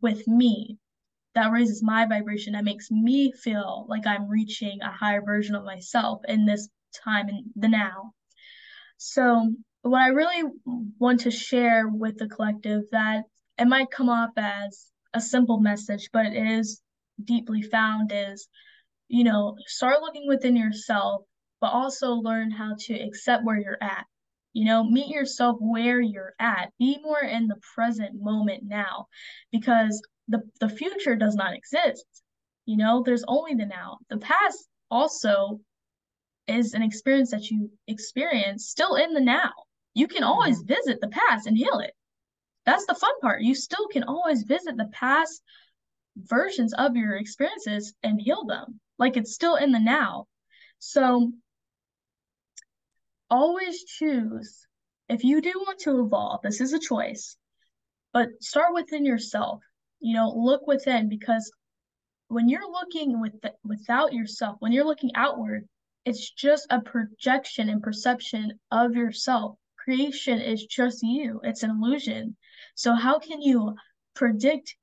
[0.00, 0.78] with me.
[1.34, 5.64] That raises my vibration that makes me feel like i'm reaching a higher version of
[5.64, 6.68] myself in this
[7.02, 8.12] time in the now.
[8.98, 10.48] So what i really
[10.98, 13.24] want to share with the collective that
[13.58, 16.80] it might come off as a simple message but it is
[17.22, 18.48] deeply found is
[19.08, 21.22] you know start looking within yourself
[21.60, 24.06] but also learn how to accept where you're at
[24.52, 26.72] you know, meet yourself where you're at.
[26.78, 29.06] Be more in the present moment now
[29.50, 32.04] because the, the future does not exist.
[32.66, 33.98] You know, there's only the now.
[34.08, 35.60] The past also
[36.46, 39.52] is an experience that you experience still in the now.
[39.94, 40.74] You can always mm-hmm.
[40.74, 41.92] visit the past and heal it.
[42.64, 43.42] That's the fun part.
[43.42, 45.42] You still can always visit the past
[46.16, 48.80] versions of your experiences and heal them.
[48.98, 50.26] Like it's still in the now.
[50.78, 51.32] So
[53.32, 54.66] always choose
[55.08, 57.36] if you do want to evolve, this is a choice,
[58.12, 59.60] but start within yourself.
[60.00, 61.50] You know, look within because
[62.28, 65.66] when you're looking with the, without yourself, when you're looking outward,
[66.04, 69.56] it's just a projection and perception of yourself.
[69.76, 71.40] Creation is just you.
[71.42, 72.36] It's an illusion.
[72.74, 73.74] So how can you
[74.14, 74.76] predict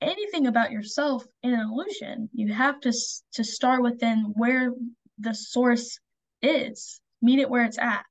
[0.00, 2.28] anything about yourself in an illusion?
[2.32, 2.92] You have to
[3.34, 4.72] to start within where
[5.18, 5.98] the source
[6.42, 8.04] is meet it where it's at.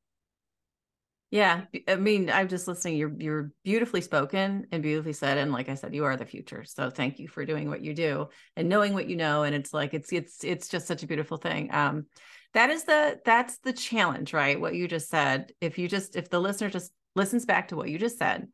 [1.32, 2.98] Yeah, I mean, I'm just listening.
[2.98, 6.66] You're you're beautifully spoken and beautifully said, and like I said, you are the future.
[6.66, 9.44] So thank you for doing what you do and knowing what you know.
[9.44, 11.74] And it's like it's it's it's just such a beautiful thing.
[11.74, 12.08] Um,
[12.54, 14.60] that is the that's the challenge, right?
[14.60, 15.54] What you just said.
[15.62, 18.50] If you just if the listener just listens back to what you just said,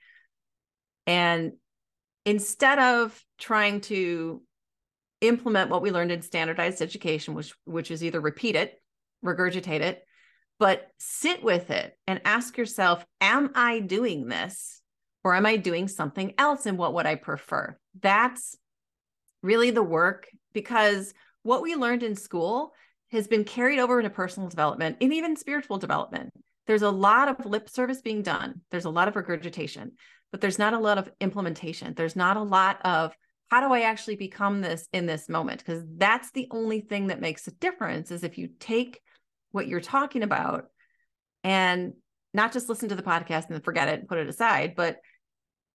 [1.07, 1.53] and
[2.25, 4.43] instead of trying to
[5.21, 8.79] implement what we learned in standardized education, which which is either repeat it,
[9.25, 10.03] regurgitate it,
[10.59, 14.81] but sit with it and ask yourself, am I doing this
[15.23, 16.65] or am I doing something else?
[16.65, 17.77] And what would I prefer?
[17.99, 18.57] That's
[19.43, 22.73] really the work because what we learned in school
[23.11, 26.33] has been carried over into personal development and even spiritual development.
[26.65, 29.93] There's a lot of lip service being done, there's a lot of regurgitation,
[30.31, 31.93] but there's not a lot of implementation.
[31.93, 33.15] There's not a lot of
[33.49, 35.59] how do I actually become this in this moment?
[35.59, 38.99] Because that's the only thing that makes a difference is if you take
[39.57, 40.67] what you're talking about
[41.43, 41.93] and
[42.31, 44.97] not just listen to the podcast and forget it and put it aside, but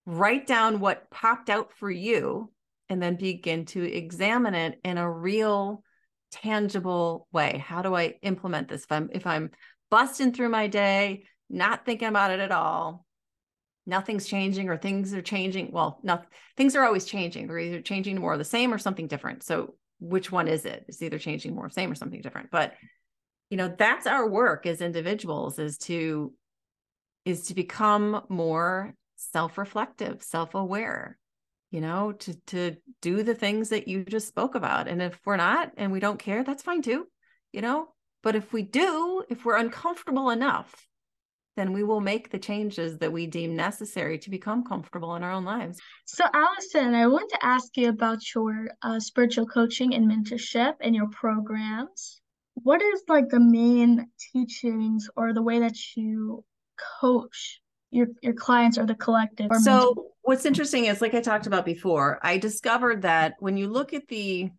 [0.06, 2.50] write down what popped out for you
[2.88, 5.82] and then begin to examine it in a real
[6.30, 7.62] tangible way.
[7.66, 8.84] How do I implement this?
[8.84, 9.50] If I'm if I'm
[9.90, 13.04] busting through my day, not thinking about it at all,
[13.84, 15.72] nothing's changing or things are changing.
[15.72, 17.48] Well, not things are always changing.
[17.48, 19.42] They're either changing more of the same or something different.
[19.42, 20.84] So which one is it?
[20.88, 22.50] It's either changing more or same or something different.
[22.50, 22.74] But
[23.52, 26.32] you know, that's our work as individuals is to
[27.26, 31.18] is to become more self-reflective, self-aware,
[31.70, 34.88] you know, to to do the things that you just spoke about.
[34.88, 37.06] And if we're not and we don't care, that's fine too,
[37.52, 37.88] you know.
[38.22, 40.74] But if we do, if we're uncomfortable enough
[41.54, 45.32] then we will make the changes that we deem necessary to become comfortable in our
[45.32, 45.78] own lives.
[46.06, 50.94] So, Allison, I want to ask you about your uh, spiritual coaching and mentorship and
[50.94, 52.21] your programs.
[52.62, 56.44] What is like the main teachings or the way that you
[57.00, 59.48] coach your your clients or the collective?
[59.50, 60.04] Or so, mentor?
[60.22, 64.08] what's interesting is, like I talked about before, I discovered that when you look at
[64.08, 64.50] the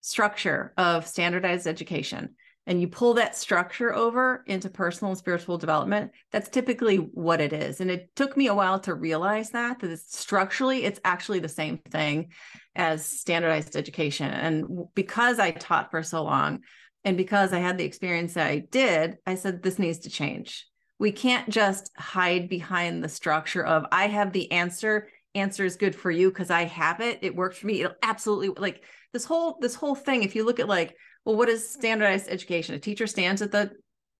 [0.00, 2.36] structure of standardized education,
[2.68, 7.54] and you pull that structure over into personal and spiritual development, that's typically what it
[7.54, 7.80] is.
[7.80, 11.48] And it took me a while to realize that, that it's structurally, it's actually the
[11.48, 12.28] same thing
[12.76, 14.30] as standardized education.
[14.30, 16.60] And because I taught for so long
[17.04, 20.66] and because I had the experience that I did, I said, this needs to change.
[20.98, 25.08] We can't just hide behind the structure of, I have the answer.
[25.34, 27.20] Answer is good for you because I have it.
[27.22, 27.80] It worked for me.
[27.80, 28.82] It'll absolutely like
[29.12, 30.22] this whole this whole thing.
[30.22, 32.74] If you look at like well, what is standardized education?
[32.74, 33.70] A teacher stands at the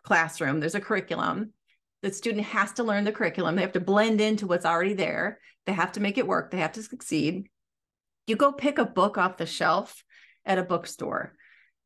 [0.05, 1.53] classroom, there's a curriculum.
[2.03, 3.57] The student has to learn the curriculum.
[3.57, 5.41] They have to blend into what's already there.
[5.67, 6.51] They have to make it work.
[6.51, 7.49] They have to succeed.
[8.27, 10.05] You go pick a book off the shelf
[10.45, 11.35] at a bookstore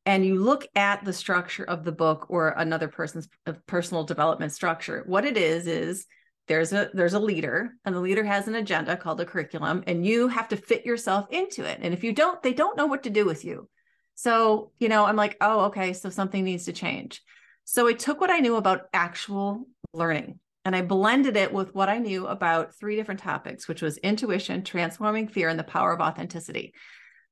[0.04, 3.28] and you look at the structure of the book or another person's
[3.66, 5.04] personal development structure.
[5.06, 6.06] What it is is
[6.48, 10.04] there's a there's a leader and the leader has an agenda called a curriculum and
[10.04, 11.78] you have to fit yourself into it.
[11.80, 13.68] And if you don't, they don't know what to do with you.
[14.14, 17.22] So, you know, I'm like, oh, okay, so something needs to change.
[17.64, 21.88] So I took what I knew about actual learning and I blended it with what
[21.88, 26.00] I knew about three different topics, which was intuition, transforming fear, and the power of
[26.00, 26.74] authenticity.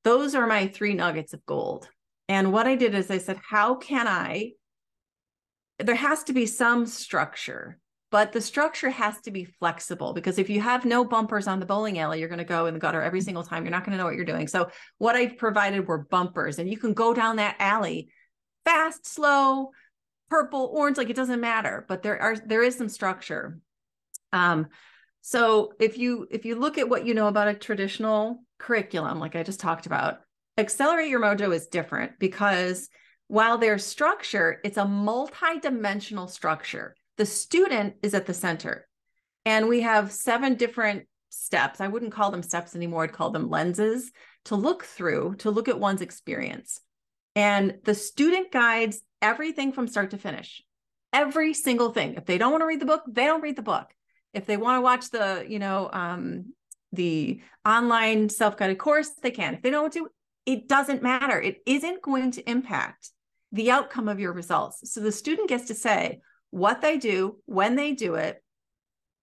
[0.03, 1.87] Those are my three nuggets of gold.
[2.31, 4.53] And what I did is I said, how can I?
[5.77, 10.49] There has to be some structure but the structure has to be flexible because if
[10.49, 13.01] you have no bumpers on the bowling alley, you're going to go in the gutter
[13.01, 13.63] every single time.
[13.63, 14.49] You're not going to know what you're doing.
[14.49, 18.09] So what I provided were bumpers, and you can go down that alley
[18.65, 19.71] fast, slow,
[20.29, 21.85] purple, orange, like it doesn't matter.
[21.87, 23.59] But there are there is some structure.
[24.33, 24.67] Um,
[25.21, 29.37] so if you if you look at what you know about a traditional curriculum, like
[29.37, 30.19] I just talked about,
[30.61, 32.89] accelerate your mojo is different because
[33.27, 38.87] while there's structure, it's a multi-dimensional structure the student is at the center.
[39.45, 41.79] And we have seven different steps.
[41.79, 44.11] I wouldn't call them steps anymore, I'd call them lenses
[44.45, 46.81] to look through, to look at one's experience.
[47.35, 50.63] And the student guides everything from start to finish,
[51.13, 52.15] every single thing.
[52.15, 53.93] If they don't want to read the book, they don't read the book.
[54.33, 56.53] If they want to watch the, you know, um,
[56.91, 59.53] the online self-guided course, they can.
[59.53, 60.09] If they don't want to,
[60.45, 61.39] it doesn't matter.
[61.39, 63.09] It isn't going to impact
[63.51, 64.91] the outcome of your results.
[64.91, 68.41] So the student gets to say, what they do, when they do it,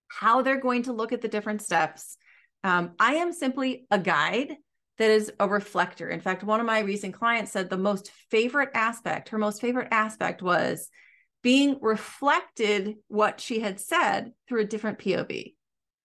[0.07, 2.17] how they're going to look at the different steps.
[2.63, 4.55] Um, I am simply a guide
[4.97, 6.09] that is a reflector.
[6.09, 9.87] In fact, one of my recent clients said the most favorite aspect, her most favorite
[9.91, 10.89] aspect was
[11.41, 15.53] being reflected what she had said through a different POV.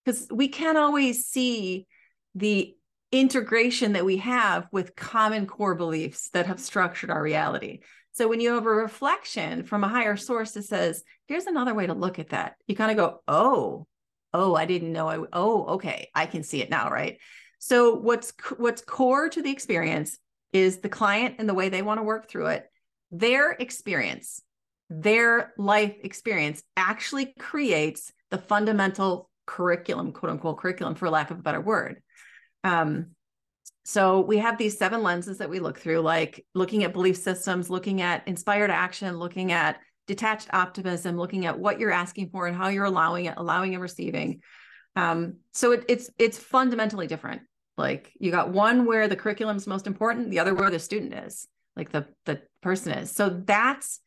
[0.04, 1.86] Because we can't always see
[2.34, 2.76] the
[3.14, 7.80] integration that we have with common core beliefs that have structured our reality.
[8.12, 11.86] So when you have a reflection from a higher source that says, here's another way
[11.86, 13.86] to look at that, you kind of go, oh,
[14.32, 15.08] oh, I didn't know.
[15.08, 17.18] I, oh, okay, I can see it now, right?
[17.58, 20.18] So what's what's core to the experience
[20.52, 22.66] is the client and the way they want to work through it.
[23.10, 24.42] Their experience,
[24.90, 31.42] their life experience actually creates the fundamental curriculum, quote unquote curriculum, for lack of a
[31.42, 32.02] better word.
[32.64, 33.14] Um,
[33.84, 37.68] so we have these seven lenses that we look through, like looking at belief systems,
[37.68, 42.56] looking at inspired action, looking at detached optimism, looking at what you're asking for and
[42.56, 44.40] how you're allowing it, allowing and receiving.
[44.96, 47.42] Um, so it, it's it's fundamentally different.
[47.76, 51.12] Like you got one where the curriculum is most important, the other where the student
[51.12, 51.46] is,
[51.76, 53.10] like the the person is.
[53.10, 54.00] So that's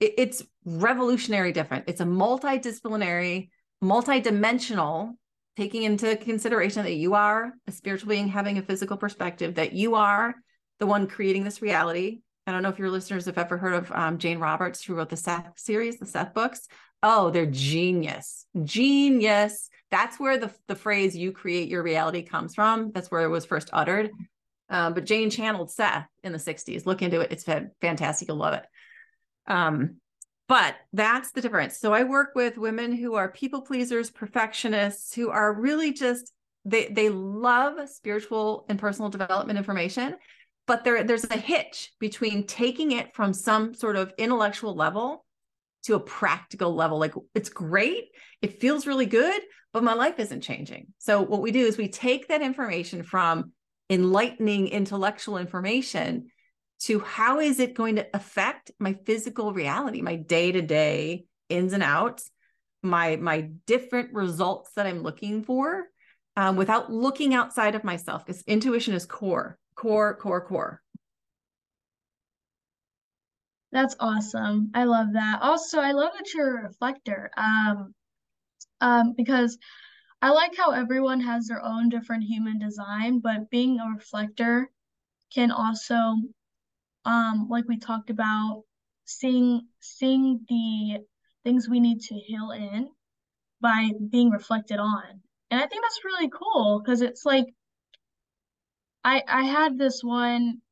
[0.00, 1.84] it, it's revolutionary different.
[1.86, 3.50] It's a multidisciplinary,
[3.82, 5.12] multidimensional
[5.56, 9.94] taking into consideration that you are a spiritual being having a physical perspective, that you
[9.94, 10.34] are
[10.78, 12.20] the one creating this reality.
[12.46, 15.10] I don't know if your listeners have ever heard of um, Jane Roberts, who wrote
[15.10, 16.66] the Seth series, the Seth books.
[17.02, 19.68] Oh, they're genius, genius.
[19.90, 22.90] That's where the, the phrase you create your reality comes from.
[22.92, 24.10] That's where it was first uttered.
[24.68, 26.86] Um, but Jane channeled Seth in the 60s.
[26.86, 27.30] Look into it.
[27.30, 27.44] It's
[27.80, 28.28] fantastic.
[28.28, 28.64] You'll love it.
[29.46, 29.96] Um,
[30.52, 31.78] but that's the difference.
[31.78, 36.30] So I work with women who are people pleasers, perfectionists, who are really just
[36.66, 40.14] they they love spiritual and personal development information,
[40.66, 45.24] but there there's a hitch between taking it from some sort of intellectual level
[45.84, 46.98] to a practical level.
[46.98, 48.08] Like it's great,
[48.42, 49.40] it feels really good,
[49.72, 50.88] but my life isn't changing.
[50.98, 53.52] So what we do is we take that information from
[53.88, 56.26] enlightening intellectual information
[56.84, 62.30] to how is it going to affect my physical reality, my day-to-day ins and outs,
[62.82, 65.84] my my different results that I'm looking for
[66.36, 70.82] um, without looking outside of myself because intuition is core, core, core, core.
[73.70, 74.70] That's awesome.
[74.74, 75.40] I love that.
[75.40, 77.30] Also, I love that you're a reflector.
[77.36, 77.94] Um,
[78.82, 79.56] um, because
[80.20, 84.70] I like how everyone has their own different human design, but being a reflector
[85.32, 86.16] can also,
[87.04, 88.64] um, like we talked about,
[89.04, 90.98] seeing seeing the
[91.44, 92.88] things we need to heal in
[93.60, 95.22] by being reflected on.
[95.50, 97.46] And I think that's really cool because it's like
[99.04, 100.62] I I had this one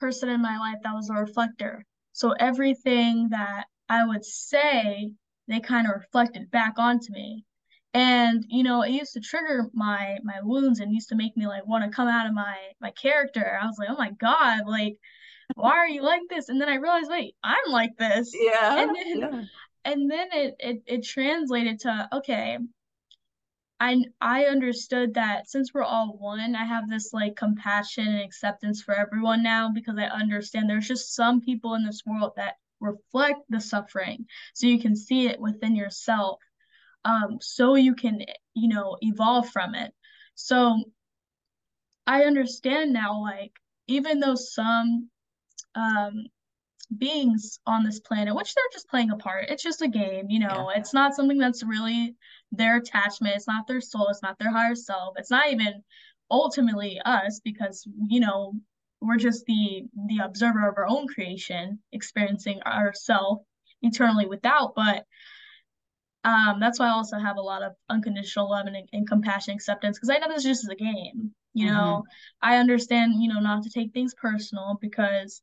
[0.00, 1.84] person in my life that was a reflector.
[2.12, 5.12] So everything that I would say,
[5.46, 7.44] they kind of reflected back onto me.
[7.92, 11.46] And you know, it used to trigger my my wounds and used to make me
[11.46, 13.58] like want to come out of my my character.
[13.60, 14.96] I was like, "Oh my god, like
[15.56, 18.82] why are you like this?" And then I realized, "Wait, I'm like this." Yeah.
[18.82, 19.42] And then yeah.
[19.84, 22.58] and then it it it translated to, "Okay,
[23.80, 28.82] I I understood that since we're all one, I have this like compassion and acceptance
[28.82, 33.40] for everyone now because I understand there's just some people in this world that reflect
[33.48, 36.40] the suffering so you can see it within yourself
[37.04, 38.20] um so you can
[38.54, 39.92] you know evolve from it
[40.34, 40.82] so
[42.06, 43.52] i understand now like
[43.86, 45.08] even though some
[45.74, 46.24] um
[46.96, 49.48] beings on this planet, which they're just playing a part.
[49.48, 50.70] It's just a game, you know.
[50.70, 50.80] Yeah.
[50.80, 52.16] It's not something that's really
[52.52, 53.36] their attachment.
[53.36, 54.08] It's not their soul.
[54.08, 55.14] It's not their higher self.
[55.16, 55.82] It's not even
[56.30, 58.54] ultimately us because you know
[59.00, 63.42] we're just the the observer of our own creation, experiencing ourself
[63.82, 64.74] eternally without.
[64.74, 65.04] But
[66.24, 69.98] um, that's why I also have a lot of unconditional love and, and compassion, acceptance,
[69.98, 71.32] because I know this just is just a game.
[71.54, 71.74] You mm-hmm.
[71.74, 72.04] know,
[72.42, 75.42] I understand, you know, not to take things personal because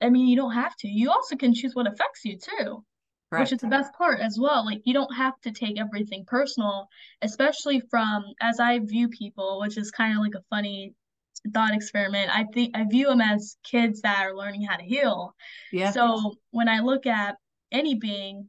[0.00, 0.88] I mean, you don't have to.
[0.88, 2.84] You also can choose what affects you too,
[3.30, 3.40] right.
[3.40, 4.64] which is the best part as well.
[4.64, 6.88] Like, you don't have to take everything personal,
[7.22, 10.94] especially from as I view people, which is kind of like a funny
[11.54, 12.30] thought experiment.
[12.34, 15.34] I think I view them as kids that are learning how to heal.
[15.72, 15.92] Yeah.
[15.92, 17.36] So when I look at
[17.72, 18.48] any being,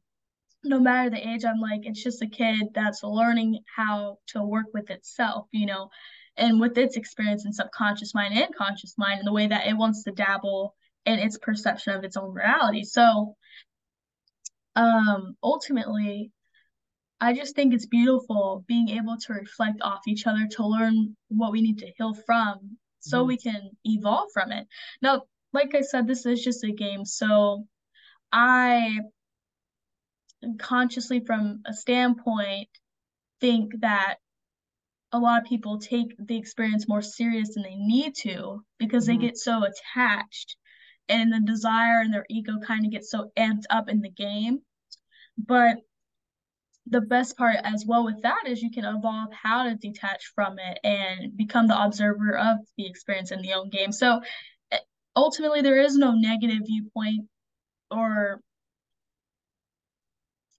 [0.67, 4.67] no matter the age, I'm like, it's just a kid that's learning how to work
[4.73, 5.89] with itself, you know,
[6.35, 9.77] and with its experience in subconscious mind and conscious mind, and the way that it
[9.77, 12.83] wants to dabble in its perception of its own reality.
[12.83, 13.35] So
[14.75, 16.31] um ultimately
[17.19, 21.51] I just think it's beautiful being able to reflect off each other to learn what
[21.51, 23.27] we need to heal from so mm-hmm.
[23.27, 24.67] we can evolve from it.
[25.01, 27.05] Now, like I said, this is just a game.
[27.05, 27.65] So
[28.31, 28.99] I
[30.59, 32.69] consciously, from a standpoint,
[33.39, 34.17] think that
[35.11, 39.19] a lot of people take the experience more serious than they need to because mm-hmm.
[39.19, 40.57] they get so attached
[41.09, 44.59] and the desire and their ego kind of gets so amped up in the game.
[45.37, 45.77] But
[46.89, 50.57] the best part as well with that is you can evolve how to detach from
[50.59, 53.91] it and become the observer of the experience in the own game.
[53.91, 54.21] So
[54.71, 54.79] eh,
[55.15, 57.27] ultimately, there is no negative viewpoint
[57.91, 58.41] or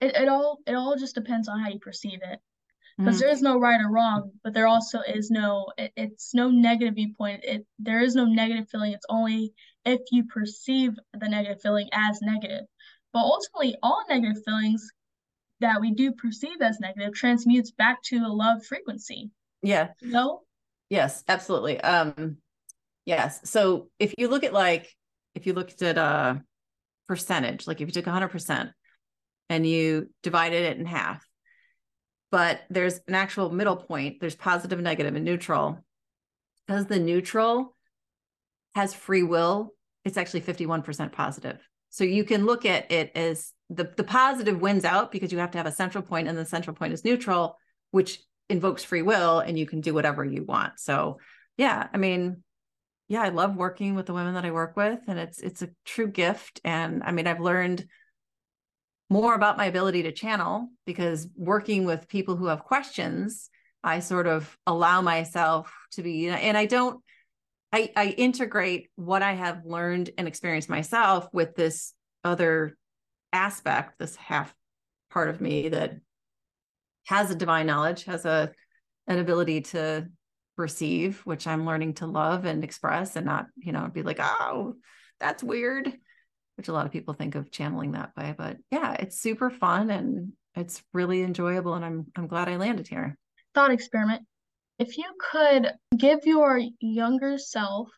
[0.01, 2.39] it, it all it all just depends on how you perceive it
[2.97, 3.21] because mm-hmm.
[3.21, 6.95] there is no right or wrong but there also is no it, it's no negative
[6.95, 9.53] viewpoint it there is no negative feeling it's only
[9.89, 12.67] if you perceive the negative feeling as negative.
[13.13, 14.87] But ultimately, all negative feelings
[15.61, 19.31] that we do perceive as negative transmutes back to a love frequency.
[19.63, 19.89] Yeah.
[20.03, 20.43] no.
[20.91, 21.81] Yes, absolutely.
[21.81, 22.37] Um,
[23.05, 23.41] yes.
[23.45, 24.95] So if you look at like,
[25.35, 26.43] if you looked at a
[27.09, 28.73] percentage, like if you took 100%
[29.49, 31.27] and you divided it in half,
[32.31, 35.85] but there's an actual middle point, there's positive, negative, and neutral.
[36.67, 37.75] Because the neutral
[38.75, 39.73] has free will
[40.09, 41.59] it's actually 51% positive.
[41.91, 45.51] So you can look at it as the, the positive wins out because you have
[45.53, 47.59] to have a central point and the central point is neutral,
[47.91, 50.79] which invokes free will and you can do whatever you want.
[50.79, 51.19] So
[51.57, 52.43] yeah, I mean,
[53.09, 55.71] yeah, I love working with the women that I work with and it's it's a
[55.85, 56.61] true gift.
[56.65, 57.87] And I mean, I've learned
[59.11, 63.49] more about my ability to channel because working with people who have questions,
[63.83, 67.03] I sort of allow myself to be, and I don't
[67.73, 71.93] I, I integrate what I have learned and experienced myself with this
[72.25, 72.77] other
[73.33, 74.55] aspect, this half
[75.11, 75.97] part of me that
[77.07, 78.53] has a divine knowledge, has a
[79.07, 80.09] an ability to
[80.57, 84.75] receive, which I'm learning to love and express and not, you know, be like, oh,
[85.21, 85.93] that's weird,
[86.59, 88.35] which a lot of people think of channeling that way.
[88.37, 91.75] But yeah, it's super fun and it's really enjoyable.
[91.75, 93.17] And I'm I'm glad I landed here.
[93.55, 94.27] Thought experiment.
[94.79, 97.89] If you could give your younger self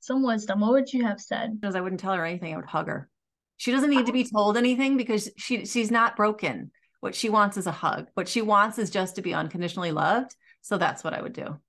[0.00, 1.60] some wisdom, what would you have said?
[1.60, 3.08] Because I wouldn't tell her anything, I would hug her.
[3.56, 4.38] She doesn't need to be oh.
[4.38, 6.70] told anything because she she's not broken.
[7.00, 8.08] What she wants is a hug.
[8.14, 10.34] What she wants is just to be unconditionally loved.
[10.62, 11.60] So that's what I would do.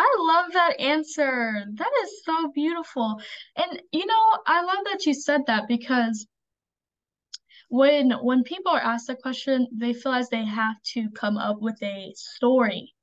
[0.00, 1.62] I love that answer.
[1.74, 3.20] That is so beautiful.
[3.56, 6.26] And you know, I love that you said that because
[7.68, 11.60] when when people are asked that question, they feel as they have to come up
[11.60, 12.94] with a story,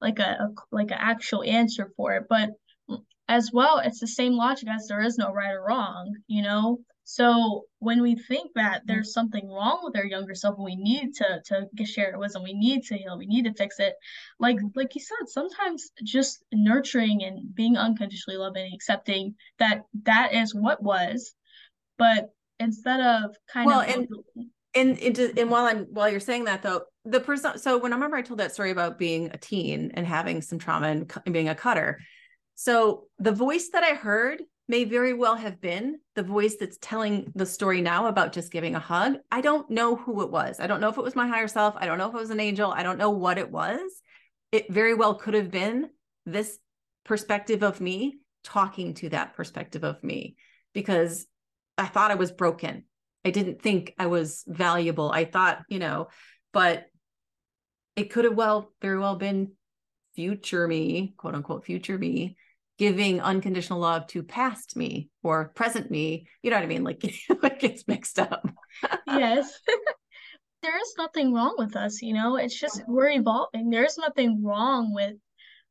[0.00, 2.26] like a, a like an actual answer for it.
[2.28, 2.50] But
[2.88, 6.42] mm, as well, it's the same logic as there is no right or wrong, you
[6.42, 6.78] know?
[7.10, 11.14] So when we think that there's something wrong with our younger self, and we need
[11.14, 13.94] to to share it wisdom, we need to heal, we need to fix it.
[14.38, 20.54] Like like you said, sometimes just nurturing and being unconditionally loving, accepting that that is
[20.54, 21.34] what was,
[21.96, 22.28] but
[22.60, 24.06] instead of kind well, of and
[24.74, 27.56] and and, and while I'm while you're saying that though, the person.
[27.56, 30.58] So when I remember I told that story about being a teen and having some
[30.58, 32.00] trauma and, and being a cutter.
[32.54, 37.32] So the voice that I heard may very well have been the voice that's telling
[37.34, 39.16] the story now about just giving a hug.
[39.32, 40.60] I don't know who it was.
[40.60, 41.74] I don't know if it was my higher self.
[41.78, 42.70] I don't know if it was an angel.
[42.70, 43.80] I don't know what it was.
[44.52, 45.88] It very well could have been
[46.26, 46.58] this
[47.04, 50.36] perspective of me talking to that perspective of me
[50.74, 51.26] because
[51.78, 52.84] I thought I was broken.
[53.24, 55.10] I didn't think I was valuable.
[55.10, 56.08] I thought, you know,
[56.52, 56.86] but
[57.96, 59.52] it could have well very well been
[60.14, 62.36] future me, quote unquote, future me
[62.78, 66.26] giving unconditional love to past me or present me.
[66.42, 66.84] You know what I mean?
[66.84, 68.48] Like, it gets mixed up.
[69.06, 69.60] yes.
[70.62, 73.70] there is nothing wrong with us, you know, it's just we're evolving.
[73.70, 75.14] There's nothing wrong with,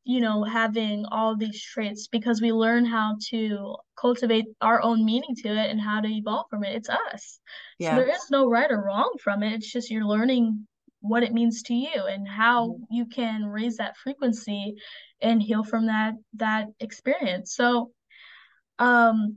[0.04, 5.34] you know, having all these traits because we learn how to cultivate our own meaning
[5.42, 6.74] to it and how to evolve from it.
[6.74, 7.38] It's us.
[7.78, 7.90] Yeah.
[7.90, 9.52] So there is no right or wrong from it.
[9.54, 10.66] It's just you're learning
[11.00, 12.84] what it means to you and how mm-hmm.
[12.90, 14.74] you can raise that frequency
[15.20, 17.54] and heal from that that experience.
[17.54, 17.92] So
[18.78, 19.36] um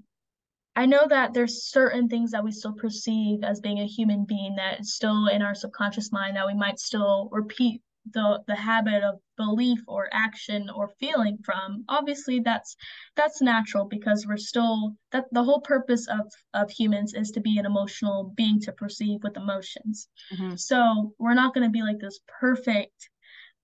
[0.76, 4.56] i know that there's certain things that we still perceive as being a human being
[4.56, 7.82] that is still in our subconscious mind that we might still repeat
[8.14, 11.84] the the habit of belief or action or feeling from.
[11.88, 12.76] Obviously that's
[13.16, 17.58] that's natural because we're still that the whole purpose of of humans is to be
[17.60, 20.08] an emotional being to perceive with emotions.
[20.34, 20.56] Mm-hmm.
[20.56, 23.11] so we're not going to be like this perfect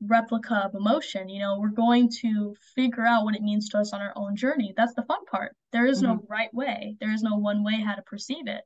[0.02, 3.94] replica of emotion you know we're going to figure out what it means to us
[3.94, 4.74] on our own journey.
[4.78, 5.56] That's the fun part.
[5.72, 6.18] There is mm-hmm.
[6.18, 6.98] no right way.
[7.00, 8.62] There is no one way how to perceive it.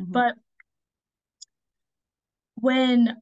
[0.00, 0.12] Mm-hmm.
[0.12, 0.34] but
[2.56, 3.16] when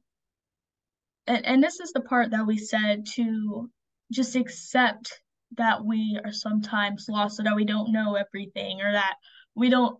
[1.27, 3.69] and, and this is the part that we said to
[4.11, 5.21] just accept
[5.57, 9.15] that we are sometimes lost or that we don't know everything or that
[9.55, 9.97] we don't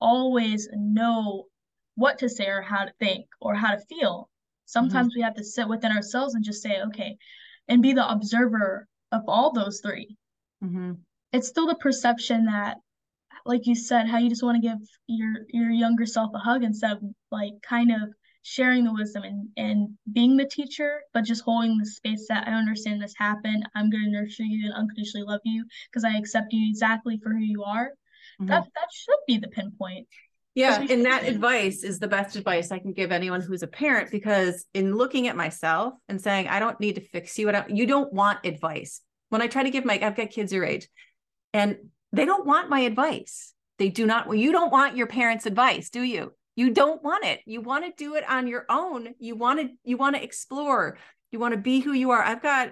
[0.00, 1.44] always know
[1.94, 4.29] what to say or how to think or how to feel
[4.70, 5.18] sometimes mm-hmm.
[5.18, 7.16] we have to sit within ourselves and just say okay
[7.68, 10.16] and be the observer of all those 3
[10.64, 10.92] mm-hmm.
[11.32, 12.76] it's still the perception that
[13.46, 16.62] like you said how you just want to give your your younger self a hug
[16.62, 18.10] instead of like kind of
[18.42, 22.52] sharing the wisdom and, and being the teacher, but just holding the space that I
[22.52, 23.68] understand this happened.
[23.74, 27.30] I'm going to nurture you and unconditionally love you because I accept you exactly for
[27.30, 27.90] who you are.
[28.40, 28.46] Mm-hmm.
[28.46, 30.08] That that should be the pinpoint.
[30.54, 34.10] Yeah, and that advice is the best advice I can give anyone who's a parent
[34.10, 37.70] because in looking at myself and saying I don't need to fix you, I don't,
[37.70, 39.00] you don't want advice.
[39.28, 40.88] When I try to give my, I've got kids your age,
[41.52, 41.76] and
[42.12, 43.54] they don't want my advice.
[43.78, 44.26] They do not.
[44.26, 46.32] Well, you don't want your parents' advice, do you?
[46.56, 49.68] you don't want it you want to do it on your own you want to
[49.82, 50.98] you want to explore
[51.30, 52.70] you want to be who you are i've got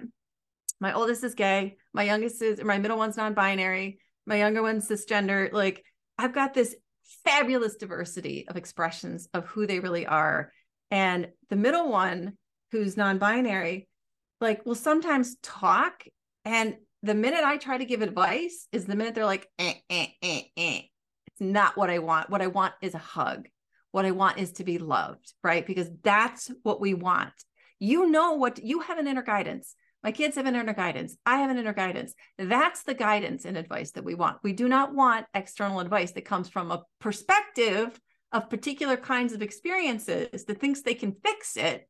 [0.79, 5.51] my oldest is gay my youngest is my middle one's non-binary my younger one's cisgender
[5.53, 5.85] like
[6.18, 6.74] i've got this
[7.25, 10.53] fabulous diversity of expressions of who they really are
[10.91, 12.35] and the middle one
[12.73, 13.89] who's non-binary
[14.41, 16.05] like will sometimes talk
[16.45, 20.07] and the minute i try to give advice is the minute they're like eh, eh,
[20.23, 20.81] eh, eh.
[21.27, 23.49] it's not what i want what i want is a hug
[23.93, 25.67] what I want is to be loved, right?
[25.67, 27.33] Because that's what we want.
[27.79, 29.75] You know what you have an inner guidance.
[30.03, 31.16] My kids have an inner guidance.
[31.26, 32.14] I have an inner guidance.
[32.38, 34.38] That's the guidance and advice that we want.
[34.42, 37.99] We do not want external advice that comes from a perspective
[38.32, 41.88] of particular kinds of experiences that thinks they can fix it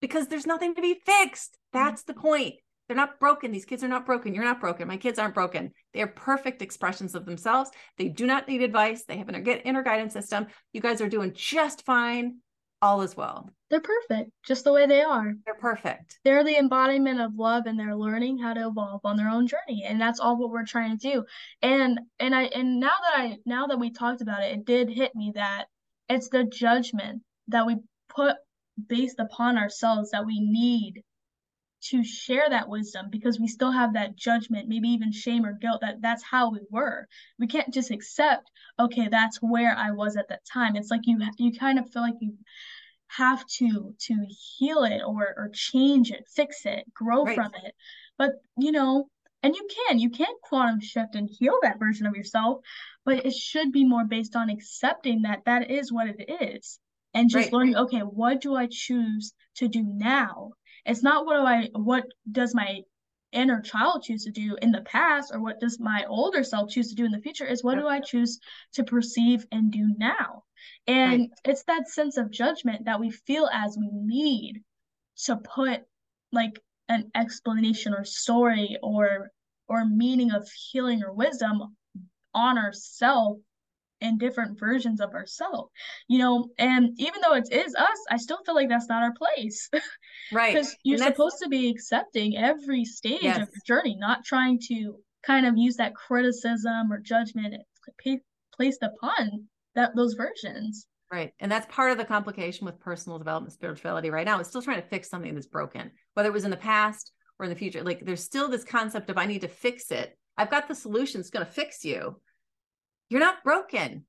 [0.00, 1.56] because there's nothing to be fixed.
[1.72, 2.56] That's the point.
[2.88, 3.52] They're not broken.
[3.52, 4.34] These kids are not broken.
[4.34, 4.88] You're not broken.
[4.88, 5.70] My kids aren't broken.
[5.94, 7.70] They are perfect expressions of themselves.
[7.96, 9.04] They do not need advice.
[9.04, 10.48] They have an inner guidance system.
[10.72, 12.38] You guys are doing just fine.
[12.82, 13.50] All is well.
[13.68, 15.34] They're perfect, just the way they are.
[15.44, 16.18] They're perfect.
[16.24, 19.84] They're the embodiment of love and they're learning how to evolve on their own journey.
[19.86, 21.24] And that's all what we're trying to do.
[21.62, 24.88] And and I and now that I now that we talked about it, it did
[24.88, 25.66] hit me that
[26.08, 27.76] it's the judgment that we
[28.08, 28.36] put
[28.88, 31.02] based upon ourselves that we need
[31.82, 35.80] to share that wisdom because we still have that judgment maybe even shame or guilt
[35.80, 37.06] that that's how we were
[37.38, 41.18] we can't just accept okay that's where i was at that time it's like you
[41.38, 42.34] you kind of feel like you
[43.08, 47.34] have to to heal it or or change it fix it grow right.
[47.34, 47.74] from it
[48.18, 49.08] but you know
[49.42, 52.60] and you can you can quantum shift and heal that version of yourself
[53.04, 56.78] but it should be more based on accepting that that is what it is
[57.14, 57.52] and just right.
[57.52, 60.52] learning okay what do i choose to do now
[60.84, 62.82] it's not what do I what does my
[63.32, 66.88] inner child choose to do in the past or what does my older self choose
[66.88, 68.40] to do in the future is what do I choose
[68.72, 70.44] to perceive and do now.
[70.86, 71.30] And right.
[71.44, 74.62] it's that sense of judgment that we feel as we need
[75.24, 75.82] to put
[76.32, 79.30] like an explanation or story or
[79.68, 81.76] or meaning of healing or wisdom
[82.34, 83.40] on ourselves
[84.00, 85.70] and different versions of ourselves
[86.08, 89.14] you know and even though it is us i still feel like that's not our
[89.14, 89.68] place.
[90.32, 93.38] Right because you're supposed to be accepting every stage yes.
[93.38, 97.54] of your journey not trying to kind of use that criticism or judgment
[98.54, 100.86] placed upon that those versions.
[101.10, 104.62] Right and that's part of the complication with personal development spirituality right now it's still
[104.62, 107.56] trying to fix something that's broken whether it was in the past or in the
[107.56, 110.16] future like there's still this concept of i need to fix it.
[110.36, 112.20] I've got the solution it's going to fix you
[113.10, 114.06] you're not broken.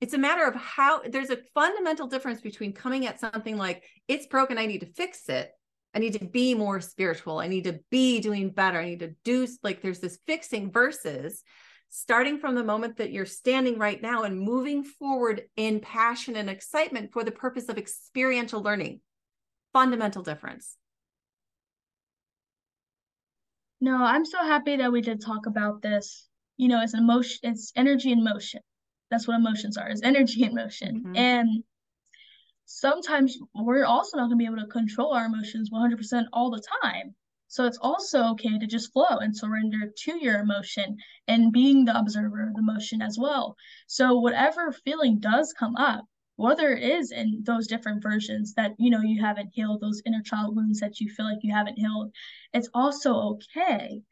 [0.00, 4.26] It's a matter of how there's a fundamental difference between coming at something like, it's
[4.26, 5.50] broken, I need to fix it.
[5.94, 7.38] I need to be more spiritual.
[7.38, 8.78] I need to be doing better.
[8.78, 11.42] I need to do like there's this fixing versus
[11.88, 16.50] starting from the moment that you're standing right now and moving forward in passion and
[16.50, 19.00] excitement for the purpose of experiential learning.
[19.72, 20.76] Fundamental difference.
[23.80, 26.26] No, I'm so happy that we did talk about this
[26.56, 28.60] you know, it's emotion, it's energy in motion.
[29.10, 31.00] That's what emotions are, is energy in motion.
[31.00, 31.16] Mm-hmm.
[31.16, 31.64] And
[32.64, 36.62] sometimes we're also not going to be able to control our emotions 100% all the
[36.82, 37.14] time.
[37.48, 40.96] So it's also okay to just flow and surrender to your emotion
[41.28, 43.56] and being the observer of the emotion as well.
[43.86, 46.04] So whatever feeling does come up,
[46.36, 50.22] whether it is in those different versions that you know you haven't healed, those inner
[50.22, 52.12] child wounds that you feel like you haven't healed,
[52.52, 54.02] it's also okay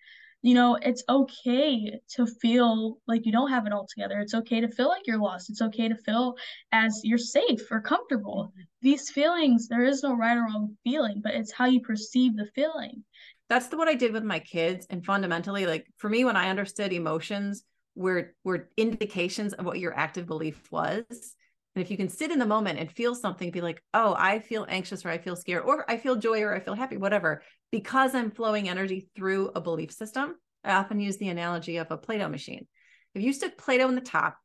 [0.42, 4.18] you know, it's okay to feel like you don't have it all together.
[4.18, 5.48] It's okay to feel like you're lost.
[5.48, 6.34] It's okay to feel
[6.72, 8.50] as you're safe or comfortable.
[8.50, 8.62] Mm-hmm.
[8.82, 12.50] These feelings, there is no right or wrong feeling, but it's how you perceive the
[12.56, 13.04] feeling.
[13.48, 14.86] That's the, what I did with my kids.
[14.90, 17.62] And fundamentally, like for me, when I understood emotions
[17.94, 21.36] were were indications of what your active belief was.
[21.74, 24.40] And if you can sit in the moment and feel something, be like, oh, I
[24.40, 27.42] feel anxious or I feel scared or I feel joy or I feel happy, whatever,
[27.70, 31.96] because I'm flowing energy through a belief system, I often use the analogy of a
[31.96, 32.66] Play Doh machine.
[33.14, 34.36] If you stick Play Doh in the top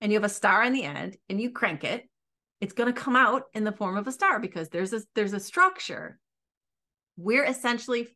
[0.00, 2.08] and you have a star in the end and you crank it,
[2.60, 5.32] it's going to come out in the form of a star because there's a there's
[5.32, 6.18] a structure.
[7.16, 8.08] We're essentially,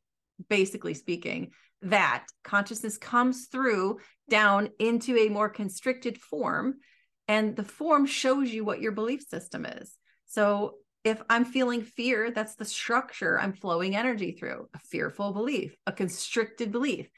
[0.49, 1.51] basically speaking,
[1.83, 3.99] that consciousness comes through
[4.31, 6.77] down into a more constricted form,
[7.29, 9.97] and the form shows you what your belief system is.
[10.27, 15.77] So if I'm feeling fear, that's the structure I'm flowing energy through a fearful belief,
[15.87, 17.09] a constricted belief.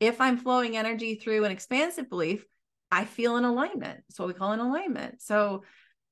[0.00, 2.44] If I'm flowing energy through an expansive belief,
[2.90, 4.00] I feel an alignment.
[4.08, 5.22] It's what we call an alignment.
[5.22, 5.62] So,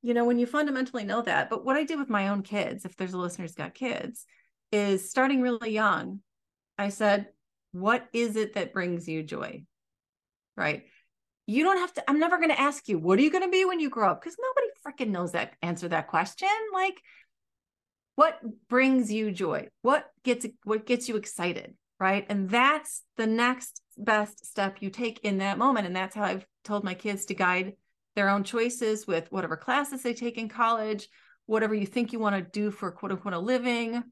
[0.02, 2.84] you know, when you fundamentally know that, but what I did with my own kids,
[2.84, 4.26] if there's a listener who's got kids,
[4.70, 6.20] is starting really young,
[6.78, 7.28] I said,
[7.72, 9.64] What is it that brings you joy?
[10.56, 10.84] Right.
[11.46, 13.50] You don't have to, I'm never going to ask you, what are you going to
[13.50, 14.22] be when you grow up?
[14.22, 16.48] Because nobody freaking knows that answer that question.
[16.72, 17.00] Like,
[18.16, 23.80] what brings you joy what gets what gets you excited right and that's the next
[23.96, 27.34] best step you take in that moment and that's how i've told my kids to
[27.34, 27.74] guide
[28.14, 31.08] their own choices with whatever classes they take in college
[31.46, 34.02] whatever you think you want to do for quote unquote a living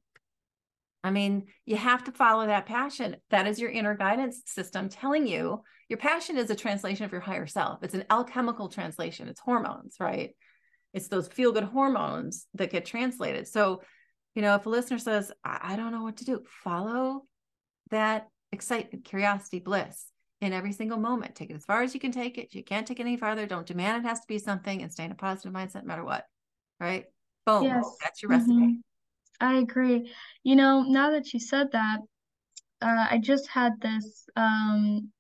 [1.05, 5.27] i mean you have to follow that passion that is your inner guidance system telling
[5.27, 9.41] you your passion is a translation of your higher self it's an alchemical translation it's
[9.41, 10.35] hormones right
[10.93, 13.49] it's those feel good hormones that get translated.
[13.49, 13.83] So,
[14.35, 17.23] you know, if a listener says, I, I don't know what to do, follow
[17.91, 20.07] that excitement, curiosity, bliss
[20.41, 21.35] in every single moment.
[21.35, 22.55] Take it as far as you can take it.
[22.55, 23.47] You can't take it any farther.
[23.47, 26.05] Don't demand it has to be something and stay in a positive mindset no matter
[26.05, 26.25] what.
[26.79, 27.07] Right?
[27.47, 27.65] Boom.
[27.65, 27.85] Yes.
[28.03, 28.53] That's your recipe.
[28.53, 28.92] Mm-hmm.
[29.43, 30.11] I agree.
[30.45, 31.99] You know, now that you said that,
[32.81, 35.11] uh, I just had this um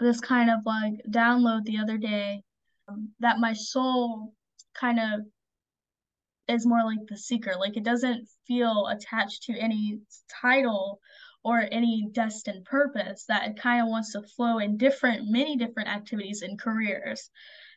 [0.00, 2.42] this kind of like download the other day
[2.88, 4.34] um, that my soul
[4.74, 5.20] kind of
[6.48, 7.54] is more like the seeker.
[7.58, 9.98] Like it doesn't feel attached to any
[10.40, 11.00] title
[11.44, 15.88] or any destined purpose, that it kind of wants to flow in different, many different
[15.88, 17.28] activities and careers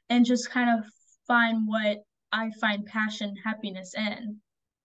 [0.09, 0.85] and just kind of
[1.27, 4.41] find what I find passion, happiness in.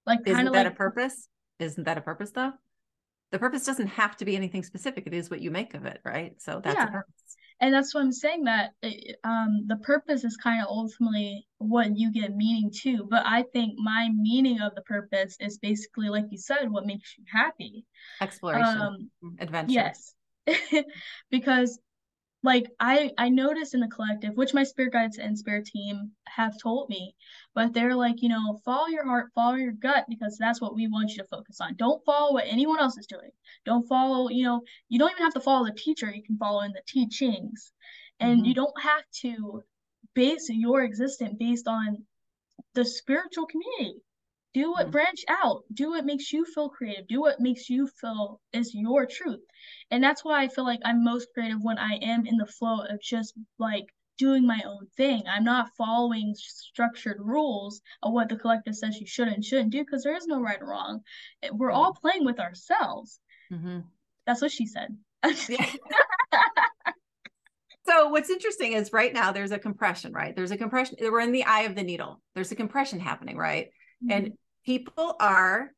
[0.07, 1.29] Like Isn't that like, a purpose?
[1.59, 2.53] Isn't that a purpose though?
[3.33, 5.07] The purpose doesn't have to be anything specific.
[5.07, 6.35] It is what you make of it, right?
[6.41, 6.89] So that's yeah.
[6.89, 8.73] a purpose and that's what i'm saying that
[9.25, 13.75] um, the purpose is kind of ultimately what you get meaning to but i think
[13.79, 17.85] my meaning of the purpose is basically like you said what makes you happy
[18.21, 20.15] exploration um, adventure yes
[21.31, 21.79] because
[22.43, 26.59] like I I noticed in the collective, which my spirit guides and spirit team have
[26.59, 27.15] told me,
[27.55, 30.89] but they're like, you know, follow your heart, follow your gut because that's what we
[30.89, 31.77] want you to focus on.
[31.77, 33.31] Don't follow what anyone else is doing.
[33.67, 36.63] Don't follow, you know, you don't even have to follow the teacher, you can follow
[36.63, 37.73] in the teachings.
[38.21, 38.47] And mm-hmm.
[38.47, 39.63] you don't have to
[40.15, 42.05] base your existence based on
[42.75, 44.01] the spiritual community
[44.53, 44.91] do what mm-hmm.
[44.91, 45.63] branch out.
[45.73, 47.07] Do what makes you feel creative.
[47.07, 49.41] Do what makes you feel is your truth.
[49.91, 52.81] And that's why i feel like i'm most creative when i am in the flow
[52.83, 53.87] of just like
[54.19, 55.23] doing my own thing.
[55.27, 59.83] I'm not following structured rules of what the collective says you should and shouldn't do
[59.83, 61.01] because there is no right or wrong.
[61.53, 63.19] We're all playing with ourselves.
[63.51, 63.81] Mm-hmm.
[64.27, 64.97] that's what she said.
[67.87, 70.37] So what's interesting is right now there's a compression right?
[70.37, 72.21] There's a compression we're in the eye of the needle.
[72.37, 73.71] There's a compression happening right
[74.03, 74.13] mm-hmm.
[74.13, 74.33] and
[74.65, 75.73] people are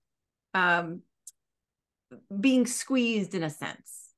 [0.54, 1.02] um,
[2.40, 4.10] being squeezed in a sense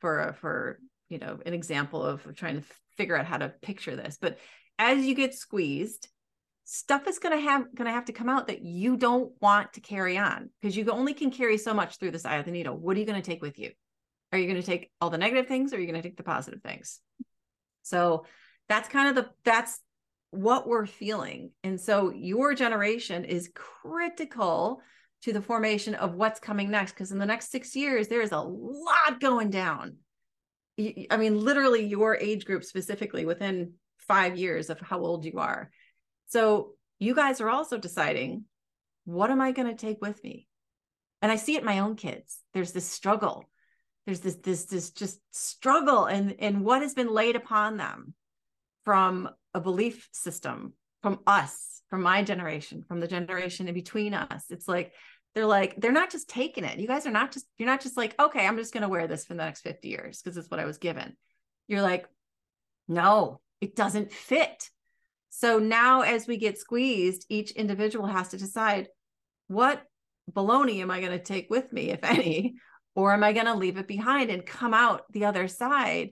[0.00, 0.78] for for
[1.08, 4.18] you know an example of trying to figure out how to picture this.
[4.20, 4.38] But
[4.78, 6.08] as you get squeezed
[6.64, 9.74] stuff is going to have going to have to come out that you don't want
[9.74, 12.50] to carry on because you only can carry so much through this eye of the
[12.50, 12.76] needle.
[12.76, 13.70] What are you going to take with you?
[14.32, 16.16] Are you going to take all the negative things or are you going to take
[16.16, 17.00] the positive things?
[17.82, 18.24] So
[18.68, 19.78] that's kind of the that's
[20.34, 21.50] what we're feeling.
[21.62, 24.80] And so your generation is critical
[25.22, 26.92] to the formation of what's coming next.
[26.92, 29.96] Because in the next six years, there is a lot going down.
[30.78, 35.70] I mean, literally, your age group specifically within five years of how old you are.
[36.26, 38.44] So you guys are also deciding
[39.04, 40.48] what am I going to take with me?
[41.22, 42.38] And I see it my own kids.
[42.52, 43.48] There's this struggle.
[44.06, 48.14] There's this this this just struggle and and what has been laid upon them
[48.84, 54.44] from a belief system from us, from my generation, from the generation in between us.
[54.50, 54.92] It's like
[55.34, 56.78] they're like they're not just taking it.
[56.78, 59.06] You guys are not just you're not just like, okay, I'm just going to wear
[59.06, 61.16] this for the next 50 years because it's what I was given.
[61.68, 62.06] You're like,
[62.88, 64.70] no, it doesn't fit.
[65.30, 68.88] So now as we get squeezed, each individual has to decide
[69.48, 69.82] what
[70.32, 72.54] baloney am I going to take with me, if any,
[72.94, 76.10] or am I going to leave it behind and come out the other side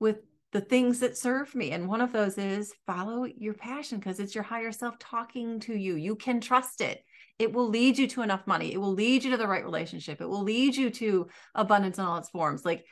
[0.00, 0.18] with
[0.52, 1.72] the things that serve me.
[1.72, 5.74] And one of those is follow your passion because it's your higher self talking to
[5.74, 5.96] you.
[5.96, 7.02] You can trust it.
[7.38, 8.72] It will lead you to enough money.
[8.72, 10.20] It will lead you to the right relationship.
[10.20, 12.64] It will lead you to abundance in all its forms.
[12.64, 12.84] Like,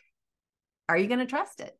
[0.89, 1.79] are you going to trust it?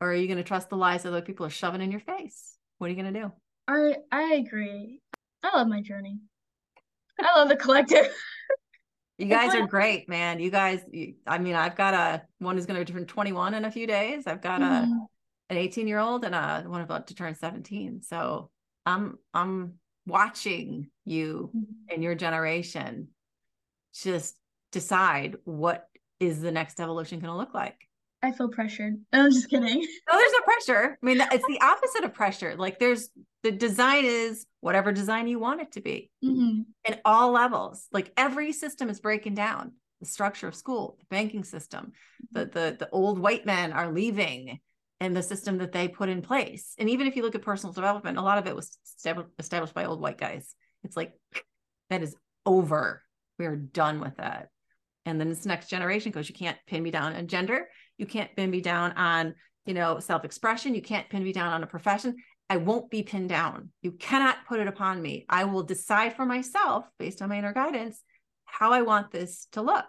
[0.00, 2.00] Or are you going to trust the lies that other people are shoving in your
[2.00, 2.56] face?
[2.78, 3.32] What are you going to do?
[3.68, 5.00] I I agree.
[5.42, 6.18] I love my journey.
[7.20, 8.08] I love the collective.
[9.18, 10.38] You guys are great, man.
[10.38, 10.80] You guys,
[11.26, 14.28] I mean, I've got a one who's going to turn 21 in a few days.
[14.28, 14.92] I've got mm-hmm.
[14.92, 15.06] a
[15.50, 18.02] an 18 year old and a one about to turn 17.
[18.02, 18.50] So
[18.86, 19.74] I'm I'm
[20.06, 21.94] watching you mm-hmm.
[21.94, 23.08] and your generation
[23.92, 24.36] just
[24.70, 25.88] decide what
[26.20, 27.87] is the next evolution going to look like.
[28.22, 28.96] I feel pressured.
[29.12, 29.80] I'm just kidding.
[29.80, 30.98] No, there's no pressure.
[31.02, 32.54] I mean, it's the opposite of pressure.
[32.56, 33.10] Like there's
[33.42, 36.62] the design is whatever design you want it to be mm-hmm.
[36.84, 37.86] in all levels.
[37.92, 39.72] Like every system is breaking down.
[40.00, 41.92] The structure of school, the banking system,
[42.32, 44.60] the the the old white men are leaving
[45.00, 46.74] and the system that they put in place.
[46.78, 48.78] And even if you look at personal development, a lot of it was
[49.38, 50.54] established by old white guys.
[50.84, 51.12] It's like
[51.90, 53.02] that is over.
[53.38, 54.48] We are done with that.
[55.06, 57.68] And then this next generation goes, you can't pin me down on gender.
[57.98, 59.34] You can't pin me down on,
[59.66, 60.74] you know, self-expression.
[60.74, 62.16] You can't pin me down on a profession.
[62.48, 63.70] I won't be pinned down.
[63.82, 65.26] You cannot put it upon me.
[65.28, 68.02] I will decide for myself based on my inner guidance
[68.46, 69.84] how I want this to look.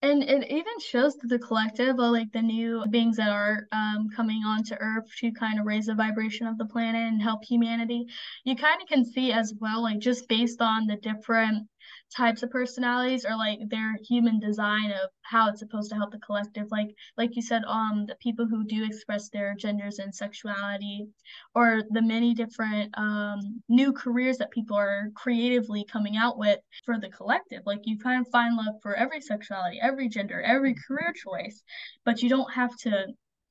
[0.00, 4.44] And it even shows to the collective, like the new beings that are um, coming
[4.44, 8.06] onto Earth to kind of raise the vibration of the planet and help humanity.
[8.44, 11.66] You kind of can see as well, like just based on the different
[12.14, 16.18] types of personalities or like their human design of how it's supposed to help the
[16.18, 21.06] collective like like you said um the people who do express their genders and sexuality
[21.54, 26.98] or the many different um new careers that people are creatively coming out with for
[26.98, 31.12] the collective like you kind of find love for every sexuality every gender every career
[31.12, 31.62] choice
[32.04, 33.06] but you don't have to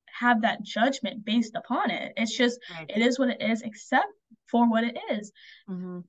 [0.08, 2.90] have that judgment based upon it it's just right.
[2.90, 4.08] it is what it is except
[4.50, 5.32] for what it is.
[5.70, 6.00] Mm-hmm.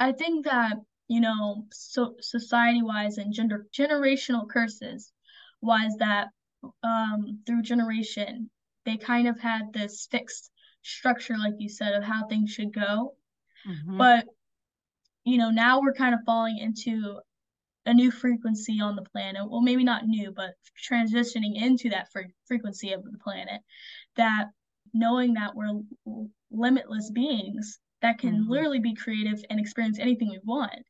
[0.00, 0.74] I think that
[1.12, 5.12] you know, so society wise and gender generational curses
[5.60, 6.28] was that
[6.82, 8.48] um, through generation
[8.86, 10.50] they kind of had this fixed
[10.80, 13.14] structure, like you said, of how things should go.
[13.68, 13.98] Mm-hmm.
[13.98, 14.24] But
[15.24, 17.20] you know, now we're kind of falling into
[17.84, 19.42] a new frequency on the planet.
[19.50, 20.54] Well, maybe not new, but
[20.90, 23.60] transitioning into that fre- frequency of the planet.
[24.16, 24.46] That
[24.94, 25.82] knowing that we're
[26.50, 28.50] limitless beings that can mm-hmm.
[28.50, 30.86] literally be creative and experience anything we want.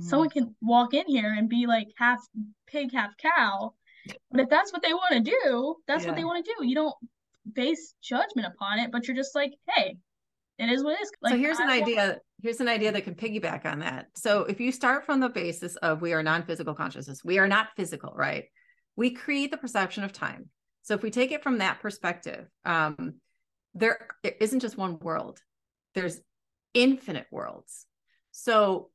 [0.00, 0.08] Mm-hmm.
[0.08, 2.20] Someone can walk in here and be like half
[2.66, 3.74] pig, half cow.
[4.30, 6.10] But if that's what they want to do, that's yeah.
[6.10, 6.66] what they want to do.
[6.66, 6.94] You don't
[7.50, 9.96] base judgment upon it, but you're just like, hey,
[10.58, 11.10] it is what it is.
[11.22, 12.18] Like, so here's I an idea.
[12.42, 14.06] Here's an idea that can piggyback on that.
[14.16, 17.68] So if you start from the basis of we are non-physical consciousness, we are not
[17.76, 18.44] physical, right?
[18.96, 20.50] We create the perception of time.
[20.82, 23.14] So if we take it from that perspective, um,
[23.72, 24.08] there
[24.40, 25.40] isn't just one world.
[25.94, 26.20] There's
[26.74, 27.86] infinite worlds.
[28.32, 28.90] So,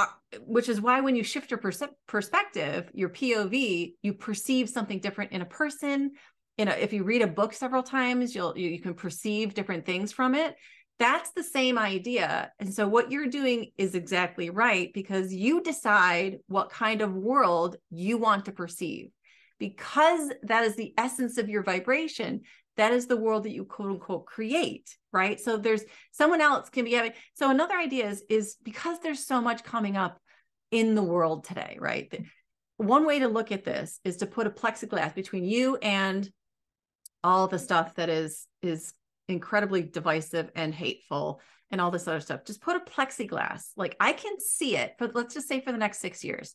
[0.00, 0.06] Uh,
[0.46, 5.32] which is why when you shift your perce- perspective, your POV, you perceive something different
[5.32, 6.12] in a person.
[6.56, 9.84] You know, if you read a book several times, you'll you, you can perceive different
[9.84, 10.54] things from it.
[10.98, 12.50] That's the same idea.
[12.58, 17.76] And so what you're doing is exactly right because you decide what kind of world
[17.90, 19.10] you want to perceive.
[19.58, 22.40] Because that is the essence of your vibration,
[22.80, 25.38] that is the world that you quote unquote create right?
[25.40, 29.40] So there's someone else can be having so another idea is is because there's so
[29.40, 30.18] much coming up
[30.70, 32.12] in the world today right?
[32.78, 36.28] One way to look at this is to put a plexiglass between you and
[37.22, 38.94] all the stuff that is is
[39.28, 42.44] incredibly divisive and hateful and all this other stuff.
[42.44, 43.72] Just put a plexiglass.
[43.76, 46.54] Like i can see it but let's just say for the next six years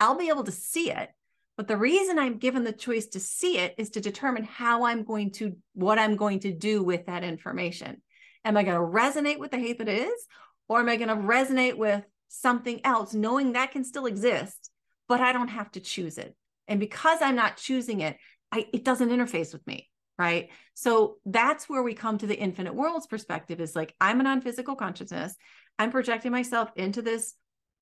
[0.00, 1.10] i'll be able to see it
[1.56, 5.04] but the reason I'm given the choice to see it is to determine how I'm
[5.04, 8.02] going to, what I'm going to do with that information.
[8.44, 10.26] Am I going to resonate with the hate that is?
[10.68, 14.70] Or am I going to resonate with something else, knowing that can still exist,
[15.08, 16.34] but I don't have to choose it?
[16.68, 18.16] And because I'm not choosing it,
[18.52, 19.88] I, it doesn't interface with me.
[20.18, 20.48] Right.
[20.74, 24.40] So that's where we come to the infinite worlds perspective is like, I'm a non
[24.40, 25.34] physical consciousness.
[25.78, 27.34] I'm projecting myself into this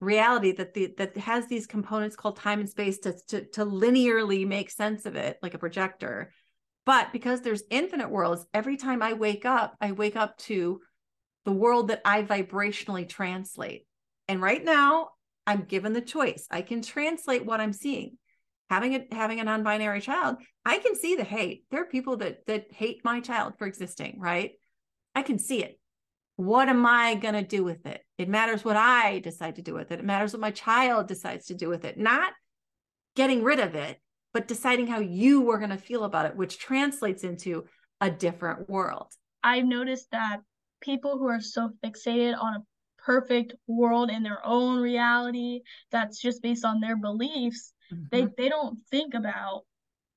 [0.05, 4.47] reality that the that has these components called time and space to, to to linearly
[4.47, 6.33] make sense of it like a projector.
[6.87, 10.81] But because there's infinite worlds every time i wake up i wake up to
[11.45, 13.87] the world that i vibrationally translate.
[14.29, 15.11] And right now
[15.47, 16.47] i'm given the choice.
[16.51, 18.19] I can translate what i'm seeing.
[18.71, 21.65] Having a having a non-binary child i can see the hate.
[21.71, 24.53] There are people that that hate my child for existing right?
[25.15, 25.79] I can see it
[26.37, 28.03] what am I going to do with it?
[28.19, 30.01] It matters what I decide to do with it.
[30.01, 32.33] It matters what my child decides to do with it, not
[33.15, 34.01] getting rid of it,
[34.33, 37.65] but deciding how you were going to feel about it, which translates into
[38.01, 39.07] a different world.
[39.43, 40.39] I've noticed that
[40.81, 42.63] people who are so fixated on a
[42.99, 45.61] perfect world in their own reality
[45.93, 48.05] that's just based on their beliefs, mm-hmm.
[48.11, 49.63] they, they don't think about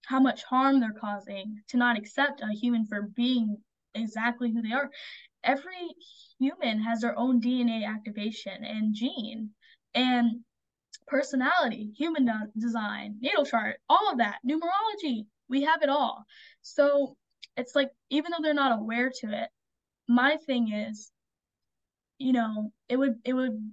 [0.05, 3.57] how much harm they're causing to not accept a human for being
[3.93, 4.89] exactly who they are
[5.47, 5.95] every
[6.39, 9.49] human has their own DNA activation and gene
[9.95, 10.41] and
[11.07, 15.25] personality, human design, natal chart, all of that, numerology.
[15.49, 16.25] We have it all.
[16.61, 17.15] So
[17.55, 19.49] it's like, even though they're not aware to it,
[20.07, 21.09] my thing is,
[22.19, 23.71] you know, it would it would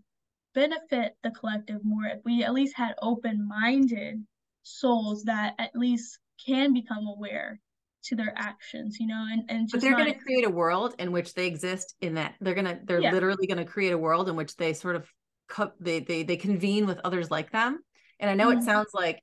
[0.55, 4.25] benefit the collective more if we at least had open-minded
[4.63, 7.59] souls that at least can become aware
[8.05, 11.13] to their actions you know and and but they're going to create a world in
[11.13, 13.13] which they exist in that they're going to they're yeah.
[13.13, 15.09] literally going to create a world in which they sort of
[15.49, 17.79] co- they they they convene with others like them
[18.21, 18.59] and i know mm-hmm.
[18.59, 19.21] it sounds like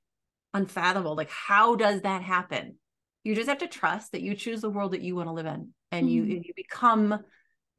[0.54, 2.76] unfathomable like how does that happen
[3.24, 5.46] you just have to trust that you choose the world that you want to live
[5.46, 6.30] in and mm-hmm.
[6.30, 7.20] you you become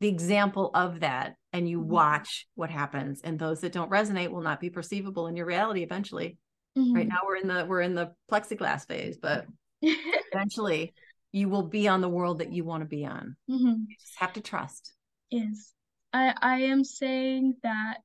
[0.00, 1.90] the example of that and you mm-hmm.
[1.90, 5.82] watch what happens and those that don't resonate will not be perceivable in your reality
[5.82, 6.38] eventually
[6.76, 7.08] right mm-hmm.
[7.08, 9.46] now we're in the we're in the plexiglass phase but
[9.82, 10.94] eventually
[11.32, 13.36] you will be on the world that you want to be on.
[13.50, 13.84] Mm-hmm.
[13.88, 14.92] You just have to trust.
[15.30, 15.72] Yes.
[16.12, 18.02] I, I am saying that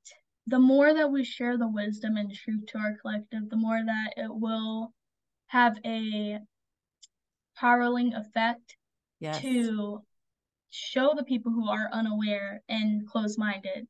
[0.48, 4.14] the more that we share the wisdom and truth to our collective, the more that
[4.16, 4.94] it will
[5.48, 6.40] have a
[7.56, 8.78] powering effect
[9.20, 9.42] yes.
[9.42, 10.02] to
[10.70, 13.88] show the people who are unaware and closed minded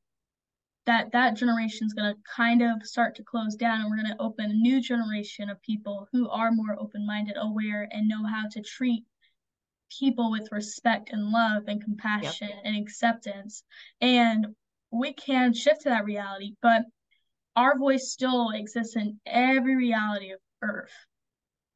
[0.88, 4.08] that that generation is going to kind of start to close down and we're going
[4.08, 8.48] to open a new generation of people who are more open-minded aware and know how
[8.50, 9.04] to treat
[10.00, 12.62] people with respect and love and compassion yep.
[12.64, 13.64] and acceptance
[14.02, 14.48] and
[14.92, 16.84] we can shift to that reality but
[17.56, 20.92] our voice still exists in every reality of earth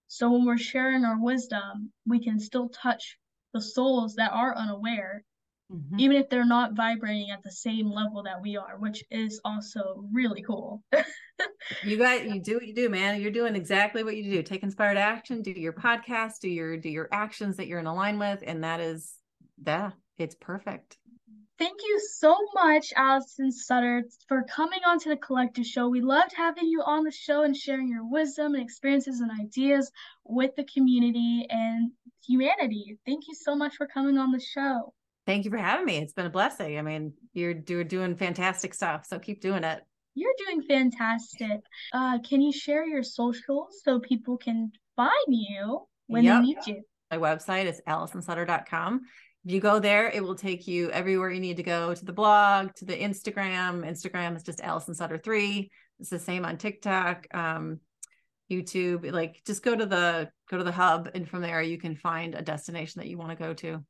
[0.07, 3.17] so when we're sharing our wisdom we can still touch
[3.53, 5.23] the souls that are unaware
[5.71, 5.99] mm-hmm.
[5.99, 10.05] even if they're not vibrating at the same level that we are, which is also
[10.11, 10.83] really cool.
[11.83, 13.21] you got you do what you do, man.
[13.21, 14.43] You're doing exactly what you do.
[14.43, 18.41] Take inspired action, do your podcast, do your do your actions that you're in alignment
[18.41, 19.13] with, and that is
[19.63, 20.97] that it's perfect.
[21.61, 25.89] Thank you so much, Allison Sutter, for coming on to the Collective Show.
[25.89, 29.91] We loved having you on the show and sharing your wisdom and experiences and ideas
[30.23, 31.91] with the community and
[32.25, 32.97] humanity.
[33.05, 34.93] Thank you so much for coming on the show.
[35.25, 35.97] Thank you for having me.
[35.97, 36.77] It's been a blessing.
[36.77, 39.05] I mean, you're, you're doing fantastic stuff.
[39.05, 39.81] So keep doing it.
[40.15, 41.61] You're doing fantastic.
[41.93, 46.41] Uh, can you share your socials so people can find you when yep.
[46.41, 46.81] they need you?
[47.09, 49.01] My website is allisonsutter.com.
[49.45, 52.13] If you go there, it will take you everywhere you need to go to the
[52.13, 53.85] blog, to the Instagram.
[53.85, 55.69] Instagram is just Allison Sutter 3.
[55.99, 57.79] It's the same on TikTok, um,
[58.51, 59.11] YouTube.
[59.11, 62.35] Like just go to the go to the hub and from there you can find
[62.35, 63.83] a destination that you want to go to.